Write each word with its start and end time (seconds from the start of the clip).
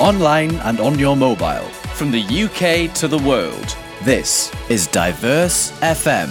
online 0.00 0.54
and 0.60 0.80
on 0.80 0.98
your 0.98 1.16
mobile. 1.16 1.66
From 1.94 2.10
the 2.10 2.22
UK 2.22 2.94
to 2.94 3.08
the 3.08 3.18
world, 3.18 3.76
this 4.04 4.52
is 4.68 4.86
Diverse 4.86 5.72
FM. 5.80 6.28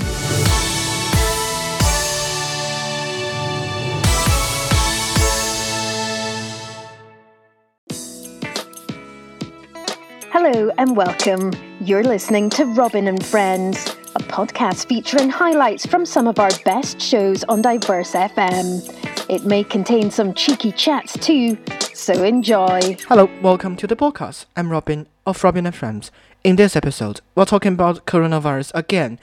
Hello 10.31 10.71
and 10.77 10.95
welcome. 10.95 11.51
You're 11.81 12.03
listening 12.03 12.49
to 12.51 12.65
Robin 12.65 13.07
and 13.07 13.25
Friends, 13.25 13.85
a 14.15 14.19
podcast 14.19 14.87
featuring 14.87 15.29
highlights 15.29 15.85
from 15.85 16.05
some 16.05 16.27
of 16.27 16.39
our 16.39 16.51
best 16.63 17.01
shows 17.01 17.43
on 17.45 17.61
Diverse 17.61 18.13
FM. 18.13 19.06
It 19.29 19.43
may 19.43 19.65
contain 19.65 20.09
some 20.09 20.33
cheeky 20.33 20.71
chats 20.71 21.17
too, 21.17 21.57
so 21.93 22.23
enjoy. 22.23 22.97
Hello, 23.09 23.29
welcome 23.41 23.75
to 23.75 23.85
the 23.85 23.95
podcast. 23.95 24.45
I'm 24.55 24.71
Robin 24.71 25.05
of 25.25 25.43
Robin 25.43 25.65
and 25.65 25.75
Friends. 25.75 26.11
In 26.45 26.55
this 26.55 26.77
episode, 26.77 27.19
we're 27.35 27.43
talking 27.43 27.73
about 27.73 28.05
coronavirus 28.05 28.71
again. 28.73 29.19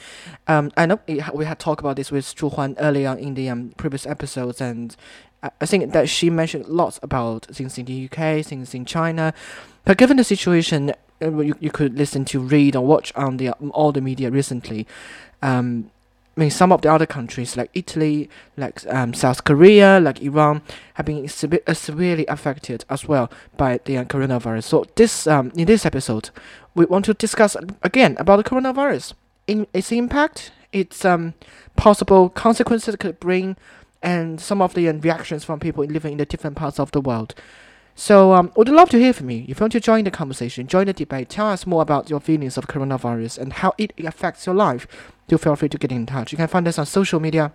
Um, 0.47 0.73
I 0.77 0.85
know 0.85 1.01
we 1.33 1.47
had 1.47 1.59
talked 1.59 1.81
about 1.81 1.97
this 1.97 2.13
with 2.13 2.27
Zhu 2.27 2.53
Huan 2.53 2.77
earlier 2.79 3.15
in 3.15 3.33
the 3.33 3.49
um, 3.49 3.73
previous 3.79 4.07
episodes, 4.07 4.61
and 4.61 4.95
I 5.43 5.65
think 5.65 5.95
that 5.95 6.11
she 6.11 6.29
mentioned 6.29 6.67
lots 6.69 7.01
about 7.03 7.47
things 7.47 7.79
in 7.79 7.87
the 7.87 8.05
UK, 8.05 8.45
things 8.45 8.75
in 8.75 8.85
China. 8.85 9.33
But 9.87 9.97
given 9.97 10.19
the 10.19 10.25
situation, 10.25 10.93
uh, 11.23 11.39
you, 11.39 11.55
you 11.61 11.71
could 11.71 11.97
listen 11.97 12.27
to, 12.27 12.41
read, 12.41 12.77
or 12.77 12.85
watch 12.85 13.11
on 13.15 13.39
the 13.39 13.49
um, 13.49 13.71
all 13.73 13.91
the 13.91 14.03
media 14.03 14.31
recently. 14.31 14.87
Um, 15.41 15.91
I 16.37 16.41
mean, 16.41 16.51
some 16.51 16.73
of 16.73 16.83
the 16.83 16.93
other 16.93 17.07
countries 17.07 17.57
like 17.57 17.71
Italy, 17.75 18.29
like 18.57 18.85
um, 18.89 19.15
South 19.15 19.45
Korea, 19.45 20.01
like 20.01 20.21
Iran, 20.21 20.63
have 20.95 21.07
been 21.07 21.25
uh, 21.25 21.75
severely 21.75 22.27
affected 22.27 22.85
as 22.91 23.07
well 23.07 23.31
by 23.57 23.79
the 23.85 23.99
uh, 23.99 24.05
coronavirus. 24.05 24.65
So 24.65 24.87
this 24.97 25.29
um, 25.29 25.53
in 25.55 25.67
this 25.67 25.87
episode, 25.87 26.31
we 26.75 26.87
want 26.87 27.05
to 27.05 27.15
discuss 27.15 27.57
again 27.83 28.17
about 28.19 28.39
the 28.39 28.45
coronavirus, 28.45 29.15
in 29.47 29.69
its 29.73 29.93
impact, 29.93 30.51
its 30.73 31.05
um, 31.05 31.35
possible 31.77 32.29
consequences 32.29 32.95
it 32.95 33.01
could 33.01 33.21
bring, 33.21 33.57
and 34.03 34.41
some 34.41 34.61
of 34.61 34.75
the 34.75 34.89
uh, 34.89 34.93
reactions 34.93 35.45
from 35.45 35.61
people 35.61 35.85
living 35.85 36.13
in 36.13 36.19
the 36.19 36.27
different 36.27 36.57
parts 36.57 36.81
of 36.81 36.91
the 36.91 37.01
world. 37.01 37.35
So, 37.97 38.35
um, 38.35 38.51
would 38.57 38.69
love 38.69 38.91
to 38.91 38.99
hear 38.99 39.13
from 39.13 39.31
you. 39.31 39.45
If 39.47 39.61
you 39.61 39.63
want 39.63 39.73
to 39.73 39.81
join 39.81 40.03
the 40.03 40.11
conversation, 40.11 40.67
join 40.67 40.87
the 40.87 40.93
debate, 40.93 41.29
tell 41.29 41.47
us 41.47 41.65
more 41.65 41.81
about 41.81 42.11
your 42.11 42.19
feelings 42.19 42.59
of 42.59 42.67
coronavirus 42.67 43.39
and 43.39 43.53
how 43.53 43.73
it 43.79 43.93
affects 43.99 44.47
your 44.47 44.55
life. 44.57 44.89
Do 45.29 45.39
feel 45.39 45.57
free 45.57 45.69
to 45.69 45.79
get 45.79 45.93
in 45.93 46.07
touch. 46.07 46.33
You 46.33 46.39
can 46.39 46.49
find 46.49 46.67
us 46.69 46.79
on 46.79 46.87
social 46.87 47.21
media. 47.21 47.53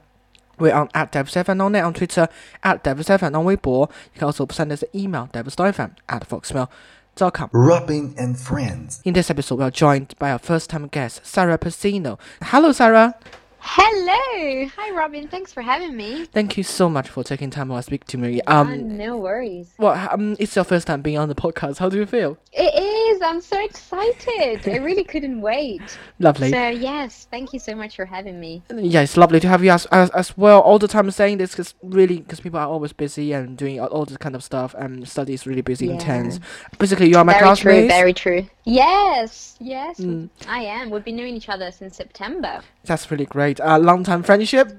We're 0.58 0.74
on 0.74 0.90
at 0.94 1.12
Dev7 1.14 1.64
on 1.64 1.72
net 1.72 1.86
on 1.86 1.94
Twitter, 1.94 2.28
at 2.64 2.84
Dev7 2.84 3.36
on 3.36 3.46
Weibo. 3.46 3.90
You 3.90 4.20
can 4.20 4.24
also 4.26 4.46
send 4.52 4.72
us 4.72 4.84
an 4.84 4.90
email, 4.94 5.30
devsfm 5.32 5.96
at 6.10 6.28
foxmail.com. 6.28 7.50
Robin 7.54 8.14
and 8.18 8.38
Friends. 8.38 9.02
In 9.06 9.14
this 9.14 9.30
episode, 9.30 9.56
we 9.60 9.64
are 9.64 9.72
joined 9.72 10.16
by 10.20 10.32
our 10.32 10.40
first 10.40 10.70
time 10.70 10.88
guest, 10.88 11.26
Sarah 11.26 11.58
Persino. 11.58 12.20
Hello, 12.42 12.74
Sarah. 12.74 13.16
Hello. 13.62 14.70
Hi, 14.78 14.92
Robin. 14.92 15.28
Thanks 15.28 15.52
for 15.52 15.62
having 15.62 15.96
me. 15.96 16.26
Thank 16.26 16.58
you 16.58 16.64
so 16.64 16.90
much 16.90 17.10
for 17.10 17.24
taking 17.26 17.50
time 17.50 17.68
to 17.70 17.84
speak 17.84 18.06
to 18.06 18.18
me. 18.18 18.42
Um, 18.44 18.98
no 18.98 19.18
worries. 19.18 19.74
Well, 19.78 20.10
um, 20.12 20.38
it's 20.40 20.56
your 20.56 20.64
first 20.64 20.88
time 20.88 21.02
being 21.02 21.18
on 21.18 21.28
the 21.28 21.36
podcast. 21.36 21.78
How 21.78 21.90
do 21.90 21.98
you 21.98 22.06
feel? 22.06 22.38
It 22.54 22.74
is. 22.74 23.09
I'm 23.22 23.42
so 23.42 23.64
excited. 23.64 24.68
I 24.68 24.78
really 24.78 25.04
couldn't 25.14 25.42
wait. 25.42 25.82
Lovely. 26.20 26.50
So 26.52 26.70
yes, 26.70 27.28
thank 27.32 27.54
you 27.54 27.60
so 27.60 27.76
much 27.76 27.96
for 27.96 28.06
having 28.06 28.40
me. 28.40 28.62
Yeah, 28.74 29.02
it's 29.02 29.18
lovely 29.18 29.40
to 29.42 29.48
have 29.48 29.64
you 29.64 29.72
as 29.72 29.86
as, 29.88 30.10
as 30.12 30.38
well. 30.38 30.60
All 30.62 30.80
the 30.80 30.88
time 30.88 31.10
saying 31.12 31.38
this 31.38 31.52
because 31.52 31.74
really 31.84 32.20
because 32.20 32.40
people 32.40 32.60
are 32.60 32.68
always 32.68 32.94
busy 32.94 33.34
and 33.34 33.58
doing 33.58 33.80
all, 33.80 34.06
this 34.06 34.18
kind 34.18 34.36
of 34.36 34.44
stuff 34.44 34.74
and 34.78 35.08
study 35.08 35.34
is 35.34 35.46
really 35.48 35.62
busy, 35.62 35.88
Yeah. 35.88 35.94
intense. 35.94 36.40
Basically, 36.78 37.10
you 37.10 37.18
are 37.18 37.26
my 37.26 37.34
very 37.34 37.44
classmate. 37.46 37.80
true. 37.82 37.88
Very 37.88 38.14
true. 38.14 38.48
Yes. 38.66 39.56
Yes. 39.60 40.00
Mm. 40.00 40.30
I 40.48 40.64
am. 40.64 40.90
We've 40.90 41.04
been 41.04 41.16
knowing 41.16 41.36
each 41.36 41.50
other 41.50 41.72
since 41.72 41.98
September. 41.98 42.62
That's 42.86 43.10
really 43.12 43.26
great. 43.26 43.60
Uh, 43.60 43.78
long 43.80 44.04
time 44.04 44.24
friendship. 44.24 44.72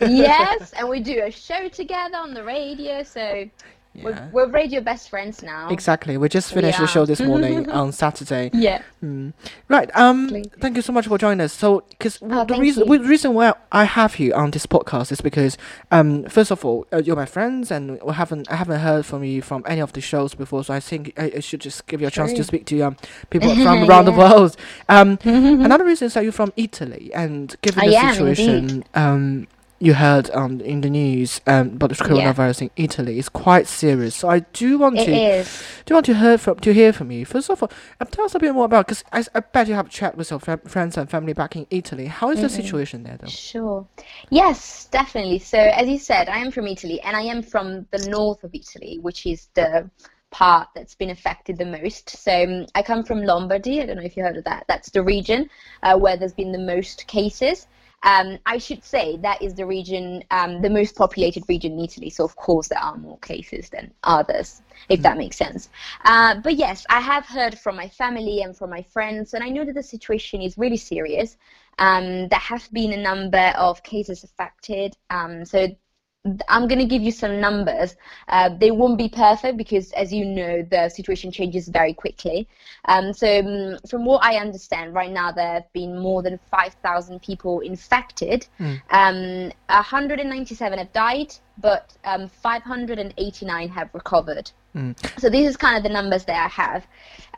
yes, 0.00 0.72
and 0.78 0.88
we 0.88 1.00
do 1.00 1.22
a 1.24 1.30
show 1.30 1.68
together 1.68 2.16
on 2.16 2.34
the 2.34 2.42
radio. 2.44 3.02
So 3.02 3.48
Yeah. 3.92 4.04
we're, 4.04 4.30
we're 4.46 4.52
radio 4.52 4.80
best 4.80 5.10
friends 5.10 5.42
now. 5.42 5.68
Exactly. 5.68 6.16
We 6.16 6.28
just 6.28 6.52
finished 6.54 6.78
the 6.78 6.86
show 6.86 7.04
this 7.04 7.20
morning 7.20 7.68
on 7.80 7.90
Saturday. 7.90 8.50
Yeah. 8.54 8.82
Mm. 9.02 9.32
Right. 9.68 9.90
Um. 9.96 10.28
Thank 10.60 10.76
you 10.76 10.82
so 10.82 10.92
much 10.92 11.08
for 11.08 11.18
joining 11.18 11.40
us. 11.40 11.52
So, 11.52 11.82
because 11.88 12.18
Oh, 12.22 12.44
the 12.44 12.56
reason 12.56 12.86
the 12.88 12.98
reason 13.00 13.34
why 13.34 13.52
I 13.72 13.84
have 13.84 14.20
you 14.20 14.32
on 14.34 14.52
this 14.52 14.64
podcast 14.64 15.10
is 15.10 15.20
because, 15.20 15.58
um, 15.90 16.24
first 16.24 16.52
of 16.52 16.64
all, 16.64 16.86
uh, 16.92 16.98
you're 16.98 17.16
my 17.16 17.26
friends, 17.26 17.72
and 17.72 18.00
we 18.02 18.12
haven't 18.14 18.48
I 18.50 18.56
haven't 18.56 18.78
heard 18.78 19.04
from 19.04 19.24
you 19.24 19.42
from 19.42 19.64
any 19.66 19.80
of 19.80 19.92
the 19.92 20.00
shows 20.00 20.34
before, 20.34 20.62
so 20.62 20.72
I 20.72 20.78
think 20.80 21.12
I, 21.18 21.32
I 21.36 21.40
should 21.40 21.60
just 21.60 21.86
give 21.88 22.00
you 22.00 22.06
a 22.06 22.10
chance 22.12 22.32
to 22.34 22.44
speak 22.44 22.66
to 22.66 22.80
um 22.82 22.96
people 23.30 23.52
from 23.56 23.88
around 23.90 24.04
the 24.04 24.12
world. 24.12 24.56
Um. 24.88 25.18
Another 25.24 25.84
reason 25.84 26.06
is 26.06 26.14
that 26.14 26.22
you're 26.22 26.32
from 26.32 26.52
Italy, 26.56 27.10
and 27.12 27.56
given 27.60 27.82
I 27.82 27.86
the 27.88 28.12
situation, 28.12 28.54
indeed. 28.68 28.84
um. 28.94 29.48
You 29.82 29.94
heard 29.94 30.30
um, 30.32 30.60
in 30.60 30.82
the 30.82 30.90
news 30.90 31.40
um, 31.46 31.68
about 31.68 31.88
the 31.88 31.94
coronavirus 31.94 32.62
in 32.62 32.70
Italy. 32.76 33.18
It's 33.18 33.30
quite 33.30 33.66
serious. 33.66 34.14
So 34.14 34.28
I 34.28 34.40
do 34.40 34.76
want 34.76 34.98
It 34.98 35.06
to 35.06 35.12
is. 35.14 35.62
do 35.86 35.94
want 35.94 36.04
to 36.04 36.14
hear 36.14 36.36
from 36.36 36.58
to 36.58 36.74
hear 36.74 36.92
from 36.92 37.10
you? 37.10 37.24
First 37.24 37.48
of 37.48 37.62
all, 37.62 37.70
um, 37.98 38.06
tell 38.08 38.26
us 38.26 38.34
a 38.34 38.38
bit 38.38 38.52
more 38.52 38.66
about 38.66 38.86
because 38.88 39.02
I, 39.10 39.24
I 39.34 39.40
bet 39.40 39.68
you 39.68 39.74
have 39.74 39.88
chat 39.88 40.18
with 40.18 40.30
your 40.30 40.38
fam- 40.38 40.60
friends 40.60 40.98
and 40.98 41.08
family 41.08 41.32
back 41.32 41.56
in 41.56 41.66
Italy. 41.70 42.06
How 42.06 42.28
is 42.30 42.42
the 42.42 42.50
situation 42.50 43.04
there, 43.04 43.16
though? 43.18 43.26
Sure. 43.28 43.86
Yes, 44.28 44.84
definitely. 44.90 45.38
So, 45.38 45.56
as 45.58 45.88
you 45.88 45.98
said, 45.98 46.28
I 46.28 46.40
am 46.40 46.50
from 46.50 46.66
Italy 46.66 47.00
and 47.00 47.16
I 47.16 47.22
am 47.22 47.42
from 47.42 47.86
the 47.90 48.06
north 48.10 48.44
of 48.44 48.54
Italy, 48.54 48.98
which 49.00 49.24
is 49.24 49.48
the 49.54 49.88
part 50.30 50.68
that's 50.74 50.94
been 50.94 51.08
affected 51.08 51.56
the 51.56 51.64
most. 51.64 52.10
So, 52.10 52.44
um, 52.44 52.66
I 52.74 52.82
come 52.82 53.02
from 53.02 53.22
Lombardy. 53.22 53.80
I 53.80 53.86
don't 53.86 53.96
know 53.96 54.02
if 54.02 54.14
you 54.14 54.24
heard 54.24 54.36
of 54.36 54.44
that. 54.44 54.66
That's 54.68 54.90
the 54.90 55.02
region 55.02 55.48
uh, 55.82 55.96
where 55.98 56.18
there's 56.18 56.34
been 56.34 56.52
the 56.52 56.58
most 56.58 57.06
cases. 57.06 57.66
Um, 58.02 58.38
I 58.46 58.58
should 58.58 58.82
say 58.82 59.18
that 59.18 59.42
is 59.42 59.54
the 59.54 59.66
region, 59.66 60.24
um, 60.30 60.62
the 60.62 60.70
most 60.70 60.96
populated 60.96 61.44
region 61.48 61.72
in 61.72 61.80
Italy. 61.80 62.10
So, 62.10 62.24
of 62.24 62.34
course, 62.36 62.68
there 62.68 62.78
are 62.78 62.96
more 62.96 63.18
cases 63.18 63.68
than 63.68 63.92
others, 64.04 64.62
if 64.88 65.02
that 65.02 65.18
makes 65.18 65.36
sense. 65.36 65.68
Uh, 66.04 66.40
but 66.40 66.54
yes, 66.54 66.86
I 66.88 67.00
have 67.00 67.26
heard 67.26 67.58
from 67.58 67.76
my 67.76 67.88
family 67.88 68.42
and 68.42 68.56
from 68.56 68.70
my 68.70 68.82
friends, 68.82 69.34
and 69.34 69.44
I 69.44 69.48
know 69.48 69.64
that 69.64 69.74
the 69.74 69.82
situation 69.82 70.40
is 70.40 70.56
really 70.56 70.78
serious. 70.78 71.36
Um, 71.78 72.28
there 72.28 72.38
have 72.38 72.68
been 72.72 72.92
a 72.92 73.02
number 73.02 73.52
of 73.56 73.82
cases 73.82 74.24
affected. 74.24 74.96
Um, 75.10 75.44
so 75.44 75.68
I'm 76.48 76.68
going 76.68 76.78
to 76.78 76.84
give 76.84 77.00
you 77.00 77.12
some 77.12 77.40
numbers. 77.40 77.96
Uh, 78.28 78.50
they 78.50 78.70
won't 78.70 78.98
be 78.98 79.08
perfect 79.08 79.56
because, 79.56 79.90
as 79.92 80.12
you 80.12 80.26
know, 80.26 80.62
the 80.62 80.90
situation 80.90 81.32
changes 81.32 81.68
very 81.68 81.94
quickly. 81.94 82.46
Um, 82.84 83.14
so, 83.14 83.38
um, 83.38 83.78
from 83.88 84.04
what 84.04 84.22
I 84.22 84.36
understand, 84.36 84.92
right 84.92 85.10
now 85.10 85.32
there 85.32 85.54
have 85.54 85.72
been 85.72 85.98
more 85.98 86.22
than 86.22 86.38
5,000 86.50 87.22
people 87.22 87.60
infected. 87.60 88.46
Um, 88.90 89.50
197 89.68 90.78
have 90.78 90.92
died, 90.92 91.34
but 91.58 91.96
um, 92.04 92.28
589 92.28 93.68
have 93.70 93.88
recovered. 93.94 94.50
So 95.18 95.30
these 95.30 95.48
is 95.48 95.56
kind 95.56 95.76
of 95.76 95.82
the 95.82 95.88
numbers 95.88 96.24
that 96.26 96.44
I 96.44 96.48
have. 96.48 96.86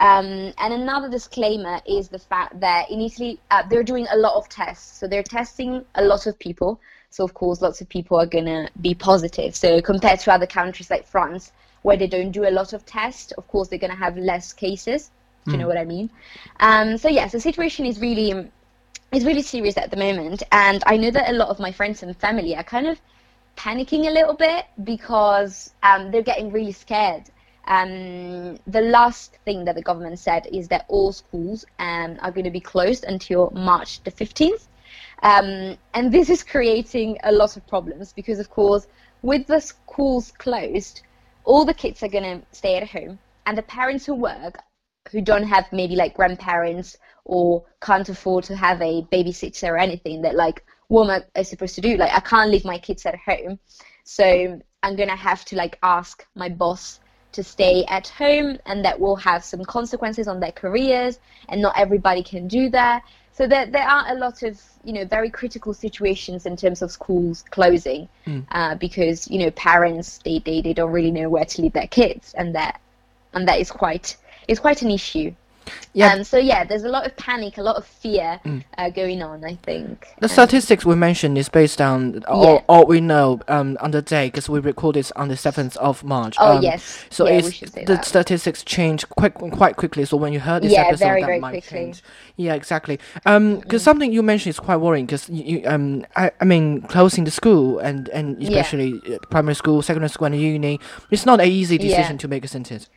Um, 0.00 0.52
and 0.58 0.74
another 0.74 1.08
disclaimer 1.08 1.80
is 1.86 2.08
the 2.08 2.18
fact 2.18 2.58
that 2.60 2.90
in 2.90 3.00
Italy 3.00 3.40
uh, 3.50 3.62
they're 3.68 3.84
doing 3.84 4.06
a 4.10 4.16
lot 4.16 4.34
of 4.34 4.48
tests. 4.48 4.98
So 4.98 5.06
they're 5.06 5.22
testing 5.22 5.84
a 5.94 6.02
lot 6.02 6.26
of 6.26 6.38
people. 6.38 6.80
So 7.12 7.24
of 7.24 7.34
course 7.34 7.60
lots 7.60 7.80
of 7.80 7.88
people 7.88 8.18
are 8.18 8.26
gonna 8.26 8.68
be 8.80 8.94
positive. 8.94 9.54
So 9.54 9.80
compared 9.82 10.20
to 10.20 10.32
other 10.32 10.46
countries 10.46 10.90
like 10.90 11.06
France, 11.06 11.52
where 11.82 11.96
they 11.96 12.06
don't 12.06 12.30
do 12.32 12.48
a 12.48 12.50
lot 12.50 12.72
of 12.72 12.86
tests, 12.86 13.32
of 13.32 13.46
course 13.48 13.68
they're 13.68 13.78
gonna 13.78 13.94
have 13.94 14.16
less 14.16 14.52
cases. 14.52 15.10
Do 15.44 15.52
you 15.52 15.58
know 15.58 15.66
what 15.66 15.76
I 15.76 15.84
mean? 15.84 16.08
Um, 16.60 16.96
so 16.96 17.08
yes, 17.08 17.32
the 17.32 17.40
situation 17.40 17.84
is 17.84 18.00
really 18.00 18.48
is 19.12 19.24
really 19.24 19.42
serious 19.42 19.76
at 19.76 19.90
the 19.90 19.96
moment, 19.96 20.42
and 20.52 20.82
I 20.86 20.96
know 20.96 21.10
that 21.10 21.28
a 21.28 21.32
lot 21.32 21.48
of 21.48 21.58
my 21.58 21.72
friends 21.72 22.02
and 22.02 22.16
family 22.16 22.56
are 22.56 22.62
kind 22.62 22.86
of 22.86 23.00
panicking 23.56 24.06
a 24.06 24.10
little 24.10 24.34
bit 24.34 24.66
because 24.84 25.72
um, 25.82 26.10
they're 26.10 26.22
getting 26.22 26.50
really 26.50 26.72
scared. 26.72 27.24
Um, 27.66 28.58
the 28.66 28.80
last 28.80 29.38
thing 29.44 29.64
that 29.66 29.74
the 29.74 29.82
government 29.82 30.18
said 30.18 30.46
is 30.46 30.68
that 30.68 30.86
all 30.88 31.12
schools 31.12 31.64
um, 31.78 32.18
are 32.20 32.30
going 32.30 32.44
to 32.44 32.50
be 32.50 32.60
closed 32.60 33.04
until 33.04 33.50
March 33.50 34.02
the 34.04 34.10
15th. 34.10 34.66
Um, 35.22 35.78
and 35.94 36.12
this 36.12 36.28
is 36.28 36.42
creating 36.42 37.18
a 37.22 37.32
lot 37.32 37.56
of 37.56 37.66
problems 37.66 38.12
because, 38.12 38.38
of 38.38 38.50
course, 38.50 38.86
with 39.22 39.46
the 39.46 39.60
schools 39.60 40.32
closed, 40.38 41.02
all 41.44 41.64
the 41.64 41.74
kids 41.74 42.02
are 42.02 42.08
going 42.08 42.40
to 42.40 42.46
stay 42.50 42.76
at 42.76 42.88
home, 42.88 43.18
and 43.46 43.56
the 43.56 43.62
parents 43.62 44.04
who 44.04 44.14
work, 44.14 44.58
who 45.10 45.20
don't 45.20 45.44
have 45.44 45.66
maybe 45.72 45.96
like 45.96 46.14
grandparents 46.14 46.96
or 47.24 47.64
can't 47.80 48.08
afford 48.08 48.44
to 48.44 48.56
have 48.56 48.80
a 48.80 49.02
babysitter 49.12 49.70
or 49.70 49.78
anything, 49.78 50.22
that 50.22 50.34
like, 50.34 50.64
what 50.88 51.08
am 51.08 51.22
I 51.36 51.42
supposed 51.42 51.74
to 51.76 51.80
do? 51.80 51.96
Like, 51.96 52.12
I 52.12 52.20
can't 52.20 52.50
leave 52.50 52.64
my 52.64 52.78
kids 52.78 53.06
at 53.06 53.16
home, 53.16 53.58
so 54.04 54.60
I'm 54.82 54.96
gonna 54.96 55.16
have 55.16 55.44
to 55.46 55.56
like 55.56 55.78
ask 55.82 56.26
my 56.34 56.48
boss 56.48 57.00
to 57.32 57.42
stay 57.42 57.84
at 57.88 58.08
home, 58.08 58.58
and 58.66 58.84
that 58.84 58.98
will 58.98 59.16
have 59.16 59.42
some 59.44 59.64
consequences 59.64 60.28
on 60.28 60.40
their 60.40 60.52
careers, 60.52 61.18
and 61.48 61.62
not 61.62 61.78
everybody 61.78 62.22
can 62.22 62.46
do 62.46 62.68
that. 62.70 63.02
So 63.42 63.48
there, 63.48 63.66
there 63.66 63.88
are 63.88 64.04
a 64.06 64.14
lot 64.14 64.44
of 64.44 64.62
you 64.84 64.92
know 64.92 65.04
very 65.04 65.28
critical 65.28 65.74
situations 65.74 66.46
in 66.46 66.56
terms 66.56 66.80
of 66.80 66.92
schools 66.92 67.42
closing 67.50 68.08
uh, 68.52 68.76
because 68.76 69.28
you 69.28 69.40
know 69.40 69.50
parents 69.50 70.20
they, 70.24 70.38
they, 70.38 70.60
they 70.60 70.72
don't 70.72 70.92
really 70.92 71.10
know 71.10 71.28
where 71.28 71.44
to 71.44 71.62
leave 71.62 71.72
their 71.72 71.88
kids 71.88 72.34
and 72.34 72.54
that 72.54 72.80
and 73.32 73.48
that 73.48 73.58
is 73.58 73.68
quite 73.68 74.16
it's 74.46 74.60
quite 74.60 74.82
an 74.82 74.92
issue. 74.92 75.34
Yeah. 75.94 76.12
Um, 76.14 76.24
so 76.24 76.38
yeah, 76.38 76.64
there's 76.64 76.84
a 76.84 76.88
lot 76.88 77.06
of 77.06 77.16
panic, 77.16 77.58
a 77.58 77.62
lot 77.62 77.76
of 77.76 77.84
fear 77.86 78.40
uh, 78.78 78.90
going 78.90 79.22
on. 79.22 79.44
I 79.44 79.56
think. 79.56 80.08
The 80.20 80.26
Um, 80.26 80.30
statistics 80.30 80.84
we 80.86 80.94
mentioned 80.94 81.36
is 81.38 81.48
based 81.48 81.80
on 81.80 82.22
all, 82.26 82.54
Yeah. 82.54 82.60
all 82.68 82.86
we 82.86 83.00
know 83.00 83.40
um, 83.48 83.76
on 83.80 83.90
the 83.90 84.02
day 84.02 84.28
because 84.28 84.48
we 84.48 84.58
record 84.60 84.96
this 84.96 85.12
on 85.12 85.28
the 85.28 85.34
7th 85.36 85.76
of 85.76 86.02
March. 86.04 86.36
Oh, 86.38 86.56
um, 86.56 86.62
yes. 86.62 87.04
So 87.10 87.26
Yeah, 87.26 87.34
it's, 87.38 87.60
the 87.60 87.84
that. 87.84 88.04
statistics 88.04 88.62
change 88.64 89.08
quite 89.10 89.34
quite 89.34 89.76
quickly. 89.76 90.04
So 90.04 90.16
when 90.16 90.32
you 90.32 90.40
heard 90.40 90.62
this 90.62 90.72
Yeah, 90.72 90.82
episode, 90.82 91.04
very, 91.06 91.20
that 91.20 91.26
very 91.26 91.40
might 91.40 91.50
quickly. 91.52 91.78
change. 91.78 92.02
Yeah, 92.36 92.54
exactly. 92.54 92.98
Um, 93.26 93.60
because 93.60 93.82
something 93.82 94.12
you 94.12 94.22
mentioned 94.22 94.50
is 94.54 94.60
quite 94.60 94.76
worrying. 94.76 95.06
Because 95.06 95.28
you, 95.28 95.62
um, 95.66 96.04
I, 96.16 96.30
I 96.40 96.44
mean, 96.44 96.82
closing 96.82 97.24
the 97.24 97.30
school 97.30 97.78
and 97.78 98.08
and 98.08 98.42
especially 98.42 98.94
uh, 99.12 99.18
primary 99.30 99.54
school, 99.54 99.82
secondary 99.82 100.08
school, 100.10 100.26
and 100.26 100.40
uni, 100.40 100.80
it's 101.10 101.26
not 101.26 101.40
an 101.40 101.48
easy 101.48 101.76
decision 101.78 102.16
to 102.18 102.28
make, 102.28 102.44
isn't 102.44 102.70
it? 102.72 102.88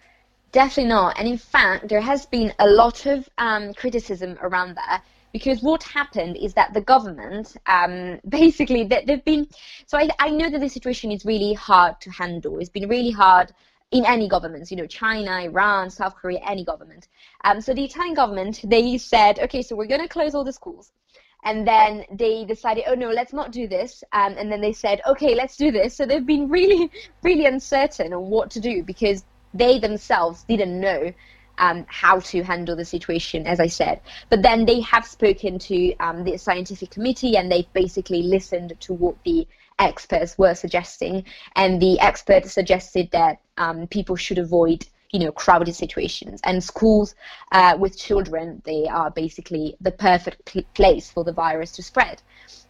Definitely 0.56 0.86
not. 0.86 1.19
And 1.19 1.28
in 1.28 1.38
fact, 1.38 1.90
there 1.90 2.00
has 2.00 2.25
been 2.25 2.54
a 2.60 2.66
lot 2.66 3.06
of 3.07 3.28
um, 3.38 3.74
criticism 3.74 4.38
around 4.42 4.75
that 4.75 5.04
because 5.34 5.62
what 5.62 5.84
happened 5.84 6.38
is 6.38 6.54
that 6.54 6.74
the 6.74 6.80
government, 6.80 7.57
um, 7.66 8.22
basically, 8.30 8.86
they, 8.86 9.04
they've 9.06 9.25
been. 9.25 9.50
So 9.86 9.98
I, 9.98 10.07
I 10.18 10.30
know 10.30 10.50
that 10.50 10.62
the 10.62 10.69
situation 10.69 11.12
is 11.12 11.25
really 11.25 11.52
hard 11.56 12.00
to 12.00 12.10
handle. 12.10 12.57
It's 12.60 12.69
been 12.69 12.88
really 12.88 13.12
hard 13.12 13.52
in 13.92 14.06
any 14.06 14.30
governments, 14.30 14.72
you 14.72 14.78
know, 14.78 14.88
China, 14.88 15.42
Iran, 15.42 15.90
South 15.90 16.16
Korea, 16.16 16.40
any 16.48 16.63
government. 16.63 17.10
Um, 17.44 17.60
so 17.60 17.74
the 17.74 17.84
Italian 17.84 18.13
government, 18.13 18.62
they 18.63 18.98
said, 18.98 19.40
okay, 19.40 19.62
so 19.62 19.75
we're 19.75 19.88
going 19.88 20.04
to 20.04 20.08
close 20.08 20.34
all 20.34 20.46
the 20.46 20.54
schools. 20.54 20.94
And 21.44 21.68
then 21.68 22.06
they 22.13 22.46
decided, 22.46 22.86
oh 22.88 22.96
no, 22.96 23.10
let's 23.10 23.34
not 23.34 23.51
do 23.51 23.68
this. 23.68 24.06
Um, 24.13 24.36
and 24.38 24.50
then 24.50 24.62
they 24.62 24.72
said, 24.72 25.01
okay, 25.06 25.36
let's 25.36 25.58
do 25.58 25.69
this. 25.69 25.98
So 25.98 26.06
they've 26.06 26.25
been 26.25 26.48
really, 26.48 26.90
really 27.24 27.46
uncertain 27.46 28.13
on 28.13 28.30
what 28.30 28.50
to 28.51 28.62
do 28.62 28.84
because 28.84 29.25
they 29.56 29.80
themselves 29.80 30.44
didn't 30.44 30.80
know 30.80 31.12
um, 31.57 31.86
how 31.88 32.19
to 32.19 32.44
handle 32.44 32.75
the 32.75 32.86
situation, 32.86 33.48
as 33.48 33.60
I 33.60 33.68
said. 33.68 34.02
But 34.30 34.42
then 34.42 34.66
they 34.66 34.81
have 34.81 35.06
spoken 35.06 35.57
to 35.60 35.96
um, 35.98 36.24
the 36.24 36.38
scientific 36.38 36.92
committee 36.92 37.38
and 37.38 37.52
they've 37.52 37.72
basically 37.74 38.24
listened 38.24 38.74
to 38.81 38.94
what 38.94 39.16
the 39.24 39.48
experts 39.80 40.38
were 40.38 40.54
suggesting. 40.54 41.24
And 41.56 41.81
the 41.81 42.00
experts 42.00 42.54
suggested 42.54 43.10
that 43.12 43.40
um, 43.57 43.88
people 43.88 44.16
should 44.16 44.38
avoid 44.38 44.86
you 45.12 45.19
know 45.19 45.31
crowded 45.31 45.74
situations 45.74 46.42
and 46.44 46.62
schools 46.62 47.16
uh, 47.54 47.78
with 47.80 47.98
children 47.98 48.62
they 48.66 48.86
are 48.88 49.12
basically 49.12 49.78
the 49.80 49.92
perfect 49.92 50.44
pl- 50.46 50.63
place 50.74 51.10
for 51.10 51.24
the 51.24 51.31
virus 51.31 51.72
to 51.72 51.84
spread 51.84 52.22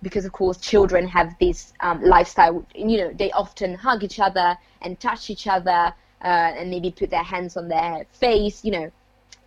because 0.03 0.25
of 0.25 0.31
course 0.31 0.57
children 0.57 1.07
have 1.07 1.33
this 1.39 1.73
um, 1.79 2.03
lifestyle 2.03 2.63
you 2.75 2.97
know 2.97 3.11
they 3.13 3.31
often 3.31 3.73
hug 3.73 4.03
each 4.03 4.19
other 4.19 4.55
and 4.81 4.99
touch 4.99 5.29
each 5.29 5.47
other 5.47 5.93
uh, 6.23 6.53
and 6.57 6.69
maybe 6.69 6.91
put 6.91 7.09
their 7.09 7.23
hands 7.23 7.57
on 7.57 7.67
their 7.67 8.05
face 8.13 8.63
you 8.63 8.71
know 8.71 8.91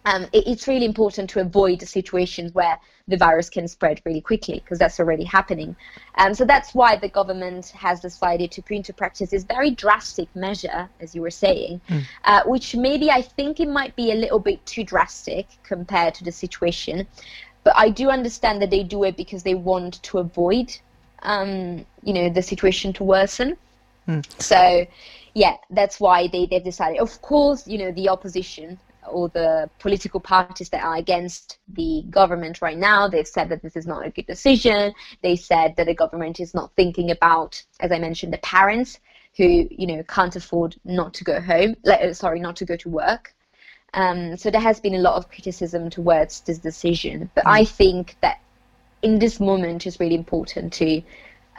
um, 0.05 0.25
it, 0.32 0.47
it's 0.47 0.67
really 0.67 0.87
important 0.87 1.29
to 1.31 1.41
avoid 1.41 1.82
situations 1.82 2.55
where 2.55 2.79
the 3.09 3.17
virus 3.17 3.50
can 3.50 3.69
spread 3.69 4.00
really 4.05 4.20
quickly 4.20 4.61
because 4.61 4.79
that's 4.79 5.00
already 5.00 5.25
happening. 5.25 5.76
Um, 6.15 6.35
so 6.35 6.44
that's 6.44 6.75
why 6.75 6.97
the 6.97 7.09
government 7.09 7.69
has 7.69 8.00
decided 8.00 8.50
to 8.53 8.62
put 8.62 8.76
into 8.76 8.93
practice 8.93 9.31
this 9.31 9.44
very 9.44 9.70
drastic 9.70 10.35
measure, 10.35 10.88
as 11.00 11.15
you 11.15 11.23
were 11.23 11.31
saying, 11.31 11.81
uh, 12.25 12.43
which 12.44 12.75
maybe 12.75 13.11
I 13.11 13.23
think 13.23 13.61
it 13.61 13.69
might 13.69 13.97
be 13.97 14.12
a 14.12 14.15
little 14.15 14.38
bit 14.38 14.65
too 14.65 14.85
drastic 14.85 15.47
compared 15.62 16.15
to 16.15 16.25
the 16.25 16.32
situation. 16.32 17.06
But 17.65 17.75
I 17.76 17.91
do 17.91 18.09
understand 18.09 18.62
that 18.62 18.70
they 18.70 18.82
do 18.82 19.05
it 19.05 19.17
because 19.17 19.43
they 19.43 19.55
want 19.55 20.03
to 20.05 20.19
avoid, 20.19 20.75
um, 21.23 21.85
you 22.03 22.15
know, 22.15 22.31
the 22.31 22.43
situation 22.43 22.93
to 22.94 23.05
worsen. 23.05 23.56
So, 24.38 24.87
yeah, 25.34 25.56
that's 25.70 26.00
why 26.00 26.28
they, 26.28 26.46
they've 26.46 26.64
decided. 26.64 27.00
Of 27.00 27.20
course, 27.22 27.66
you 27.66 27.78
know, 27.78 27.93
the 27.93 28.08
opposition 28.08 28.78
or 29.10 29.28
the 29.31 29.70
political 29.78 30.20
parties 30.20 30.69
that 30.70 30.84
are 30.84 30.96
against 30.96 31.58
the 31.69 32.05
government 32.10 32.60
right 32.60 32.76
now, 32.76 33.08
they've 33.08 33.26
said 33.26 33.49
that 33.49 33.62
this 33.62 33.76
is 33.76 33.87
not 33.87 34.06
a 34.06 34.10
good 34.10 34.26
decision. 34.26 34.93
They 35.22 35.37
said 35.37 35.76
that 35.76 35.87
the 35.87 35.94
government 35.94 36.40
is 36.40 36.55
not 36.55 36.72
thinking 36.76 37.10
about, 37.10 37.62
as 37.81 37.93
I 37.93 37.99
mentioned, 37.99 38.32
the 38.32 38.38
parents 38.38 39.00
who, 39.37 39.69
you 39.70 39.87
know, 39.87 40.02
can't 40.02 40.37
afford 40.37 40.76
not 40.84 41.14
to 41.14 41.25
go 41.25 41.40
home, 41.40 41.76
like, 41.84 42.00
uh, 42.00 42.12
sorry, 42.12 42.40
not 42.40 42.56
to 42.56 42.64
go 42.64 42.76
to 42.76 42.88
work. 42.88 43.34
Um, 43.94 44.37
so 44.37 44.50
there 44.50 44.60
has 44.60 44.81
been 44.81 44.94
a 44.94 44.99
lot 44.99 45.14
of 45.14 45.31
criticism 45.31 45.88
towards 45.88 46.40
this 46.40 46.58
decision. 46.58 47.31
But 47.34 47.44
I 47.46 47.64
think 47.64 48.16
that 48.20 48.40
in 49.02 49.19
this 49.19 49.40
moment 49.40 49.87
it's 49.87 50.00
really 50.00 50.16
important 50.16 50.72
to 50.75 51.02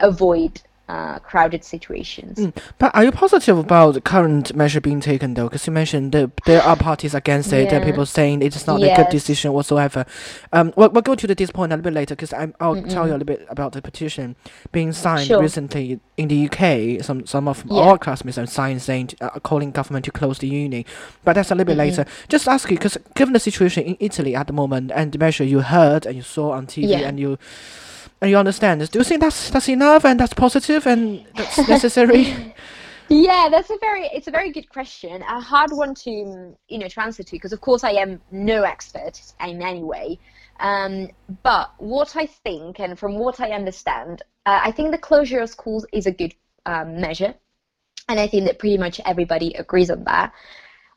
avoid 0.00 0.60
uh, 0.90 1.18
crowded 1.20 1.62
situations. 1.64 2.52
But 2.78 2.94
are 2.94 3.04
you 3.04 3.12
positive 3.12 3.56
about 3.58 3.94
the 3.94 4.00
current 4.00 4.54
measure 4.54 4.80
being 4.80 5.00
taken 5.00 5.34
though? 5.34 5.44
Because 5.48 5.66
you 5.66 5.72
mentioned 5.72 6.12
that 6.12 6.30
there 6.46 6.62
are 6.62 6.76
parties 6.76 7.14
against 7.14 7.52
it. 7.52 7.70
There 7.70 7.80
are 7.80 7.84
people 7.84 8.06
saying 8.06 8.42
it's 8.42 8.66
not 8.66 8.82
a 8.82 8.94
good 8.96 9.08
decision 9.10 9.52
whatsoever. 9.52 10.04
Um, 10.52 10.72
we'll, 10.76 10.90
we'll 10.90 11.02
go 11.02 11.14
to 11.14 11.26
this 11.26 11.50
point 11.52 11.72
a 11.72 11.76
little 11.76 11.84
bit 11.90 11.94
later 11.94 12.16
because 12.16 12.32
I'll 12.32 12.82
tell 12.82 13.06
you 13.06 13.12
a 13.12 13.18
little 13.18 13.24
bit 13.34 13.46
about 13.48 13.72
the 13.72 13.82
petition 13.82 14.34
being 14.72 14.92
signed 14.92 15.28
Sure. 15.28 15.40
recently 15.40 16.00
in 16.16 16.28
the 16.28 16.48
UK. 16.48 17.04
Some 17.04 17.26
some 17.26 17.46
of 17.46 17.64
Yeah. 17.66 17.82
our 17.82 17.98
classmates 17.98 18.36
have 18.36 18.48
signed 18.50 18.82
saying 18.82 19.10
uh, 19.20 19.30
calling 19.40 19.70
government 19.70 20.04
to 20.06 20.10
close 20.10 20.38
the 20.38 20.48
uni. 20.48 20.84
But 21.24 21.34
that's 21.34 21.50
a 21.50 21.54
little 21.54 21.66
bit 21.72 21.76
later. 21.78 22.04
Just 22.28 22.48
ask 22.48 22.68
you 22.70 22.76
because 22.76 22.98
given 23.14 23.32
the 23.32 23.40
situation 23.40 23.84
in 23.84 23.96
Italy 24.00 24.34
at 24.34 24.46
the 24.48 24.52
moment 24.52 24.90
and 24.94 25.12
the 25.12 25.18
measure 25.18 25.44
you 25.44 25.60
heard 25.60 26.04
and 26.06 26.16
you 26.16 26.22
saw 26.22 26.50
on 26.52 26.66
TV 26.66 26.88
Yeah. 26.88 27.08
and 27.08 27.20
you. 27.20 27.38
And 28.20 28.30
you 28.30 28.36
understand 28.36 28.80
this? 28.80 28.90
Do 28.90 28.98
you 28.98 29.04
think 29.04 29.20
that's 29.22 29.50
that's 29.50 29.68
enough 29.68 30.04
and 30.04 30.20
that's 30.20 30.34
positive 30.34 30.86
and 30.86 31.24
that's 31.34 31.56
necessary? 31.68 32.54
Yeah, 33.08 33.48
that's 33.50 33.70
a 33.70 33.78
very 33.80 34.08
it's 34.12 34.28
a 34.28 34.30
very 34.30 34.52
good 34.52 34.68
question. 34.68 35.22
A 35.22 35.40
hard 35.40 35.72
one 35.72 35.94
to 35.96 36.10
mm, 36.10 36.56
you 36.68 36.78
know 36.78 36.88
to 36.88 37.02
answer 37.02 37.22
to 37.22 37.32
because 37.32 37.52
of 37.52 37.60
course 37.60 37.82
I 37.82 37.92
am 37.92 38.20
no 38.30 38.62
expert 38.62 39.20
in 39.40 39.62
any 39.62 39.82
way. 39.82 40.18
Um, 40.60 41.08
but 41.42 41.72
what 41.78 42.14
I 42.14 42.26
think 42.26 42.78
and 42.78 42.98
from 42.98 43.14
what 43.14 43.40
I 43.40 43.50
understand, 43.52 44.22
uh, 44.44 44.60
I 44.62 44.70
think 44.70 44.90
the 44.90 44.98
closure 44.98 45.40
of 45.40 45.48
schools 45.48 45.86
is 45.90 46.06
a 46.06 46.12
good 46.12 46.34
um, 46.66 47.00
measure, 47.00 47.34
and 48.08 48.20
I 48.20 48.28
think 48.28 48.44
that 48.44 48.58
pretty 48.58 48.76
much 48.76 49.00
everybody 49.06 49.54
agrees 49.54 49.90
on 49.90 50.04
that. 50.04 50.34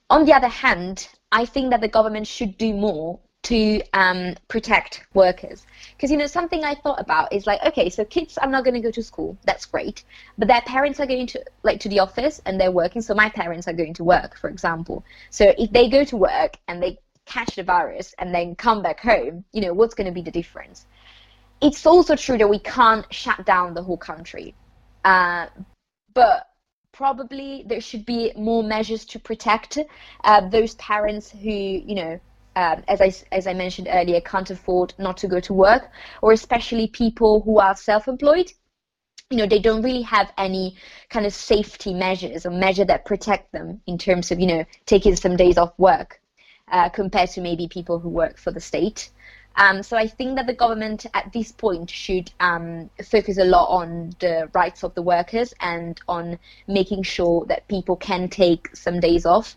On 0.10 0.26
the 0.26 0.34
other 0.34 0.50
hand, 0.50 1.08
I 1.32 1.46
think 1.46 1.72
that 1.72 1.80
the 1.80 1.88
government 1.88 2.28
should 2.28 2.58
do 2.58 2.74
more 2.74 3.20
to 3.44 3.82
um, 3.94 4.36
protect 4.48 5.06
workers. 5.14 5.66
Because, 5.96 6.12
you 6.12 6.18
know, 6.18 6.28
something 6.28 6.64
I 6.64 6.76
thought 6.76 7.00
about 7.00 7.32
is 7.32 7.46
like, 7.46 7.62
okay, 7.66 7.90
so 7.90 8.04
kids 8.06 8.38
are 8.38 8.50
not 8.50 8.64
going 8.64 8.74
to 8.74 8.80
go 8.80 8.92
to 8.92 9.04
school. 9.04 9.38
That's 9.46 9.66
great. 9.66 10.04
But 10.38 10.48
their 10.48 10.62
parents 10.62 11.00
are 11.00 11.06
going 11.06 11.28
to, 11.28 11.44
like, 11.64 11.80
to 11.82 11.90
the 11.90 12.00
office 12.00 12.42
and 12.46 12.60
they're 12.60 12.72
working. 12.72 13.02
So 13.02 13.14
my 13.14 13.30
parents 13.30 13.68
are 13.68 13.74
going 13.74 13.94
to 13.96 14.04
work, 14.04 14.38
for 14.38 14.50
example. 14.50 15.04
So 15.30 15.54
if 15.58 15.72
they 15.72 15.90
go 15.90 16.04
to 16.06 16.18
work 16.18 16.58
and 16.68 16.82
they 16.82 17.00
catch 17.26 17.56
the 17.56 17.64
virus 17.64 18.16
and 18.18 18.34
then 18.34 18.56
come 18.56 18.82
back 18.82 19.00
home, 19.00 19.44
you 19.52 19.62
know, 19.62 19.74
what's 19.74 19.94
going 19.94 20.08
to 20.08 20.14
be 20.14 20.22
the 20.22 20.32
difference? 20.32 20.86
It's 21.62 21.86
also 21.86 22.16
true 22.16 22.38
that 22.38 22.50
we 22.50 22.60
can't 22.60 23.06
shut 23.14 23.46
down 23.46 23.74
the 23.74 23.84
whole 23.84 23.98
country. 23.98 24.56
Uh, 25.04 25.48
but 26.14 26.48
probably 26.94 27.64
there 27.68 27.82
should 27.82 28.06
be 28.06 28.32
more 28.38 28.64
measures 28.64 29.04
to 29.06 29.20
protect 29.20 29.80
uh, 30.24 30.48
those 30.50 30.76
parents 30.76 31.30
who, 31.32 31.50
you 31.50 31.96
know, 31.96 32.20
um, 32.56 32.84
as 32.88 33.02
I 33.02 33.12
as 33.32 33.48
I 33.48 33.54
mentioned 33.54 33.88
earlier, 33.92 34.22
can't 34.22 34.50
afford 34.50 34.94
not 34.98 35.18
to 35.18 35.28
go 35.28 35.40
to 35.42 35.54
work, 35.54 35.90
or 36.22 36.32
especially 36.32 36.88
people 36.88 37.42
who 37.42 37.60
are 37.60 37.76
self-employed. 37.76 38.52
You 39.30 39.38
know, 39.38 39.48
they 39.48 39.60
don't 39.60 39.82
really 39.82 40.04
have 40.04 40.32
any 40.38 40.76
kind 41.10 41.26
of 41.26 41.34
safety 41.34 41.94
measures 41.94 42.46
or 42.46 42.52
measure 42.52 42.86
that 42.86 43.06
protect 43.06 43.52
them 43.52 43.82
in 43.88 43.98
terms 43.98 44.32
of 44.32 44.40
you 44.40 44.48
know 44.48 44.66
taking 44.86 45.16
some 45.16 45.36
days 45.36 45.58
off 45.58 45.74
work, 45.78 46.22
uh, 46.72 46.90
compared 46.90 47.30
to 47.32 47.42
maybe 47.42 47.68
people 47.68 48.00
who 48.00 48.10
work 48.10 48.38
for 48.38 48.52
the 48.52 48.62
state. 48.62 49.10
Um, 49.56 49.84
so 49.84 49.98
I 49.98 50.08
think 50.08 50.36
that 50.38 50.48
the 50.48 50.54
government 50.54 51.06
at 51.14 51.32
this 51.32 51.52
point 51.52 51.90
should 51.90 52.32
um, 52.40 52.90
focus 53.06 53.38
a 53.38 53.46
lot 53.46 53.68
on 53.70 54.16
the 54.20 54.50
rights 54.54 54.84
of 54.84 54.96
the 54.96 55.04
workers 55.04 55.54
and 55.60 56.00
on 56.08 56.40
making 56.68 57.04
sure 57.04 57.46
that 57.46 57.68
people 57.68 57.96
can 57.96 58.30
take 58.30 58.76
some 58.76 59.00
days 59.00 59.26
off 59.26 59.56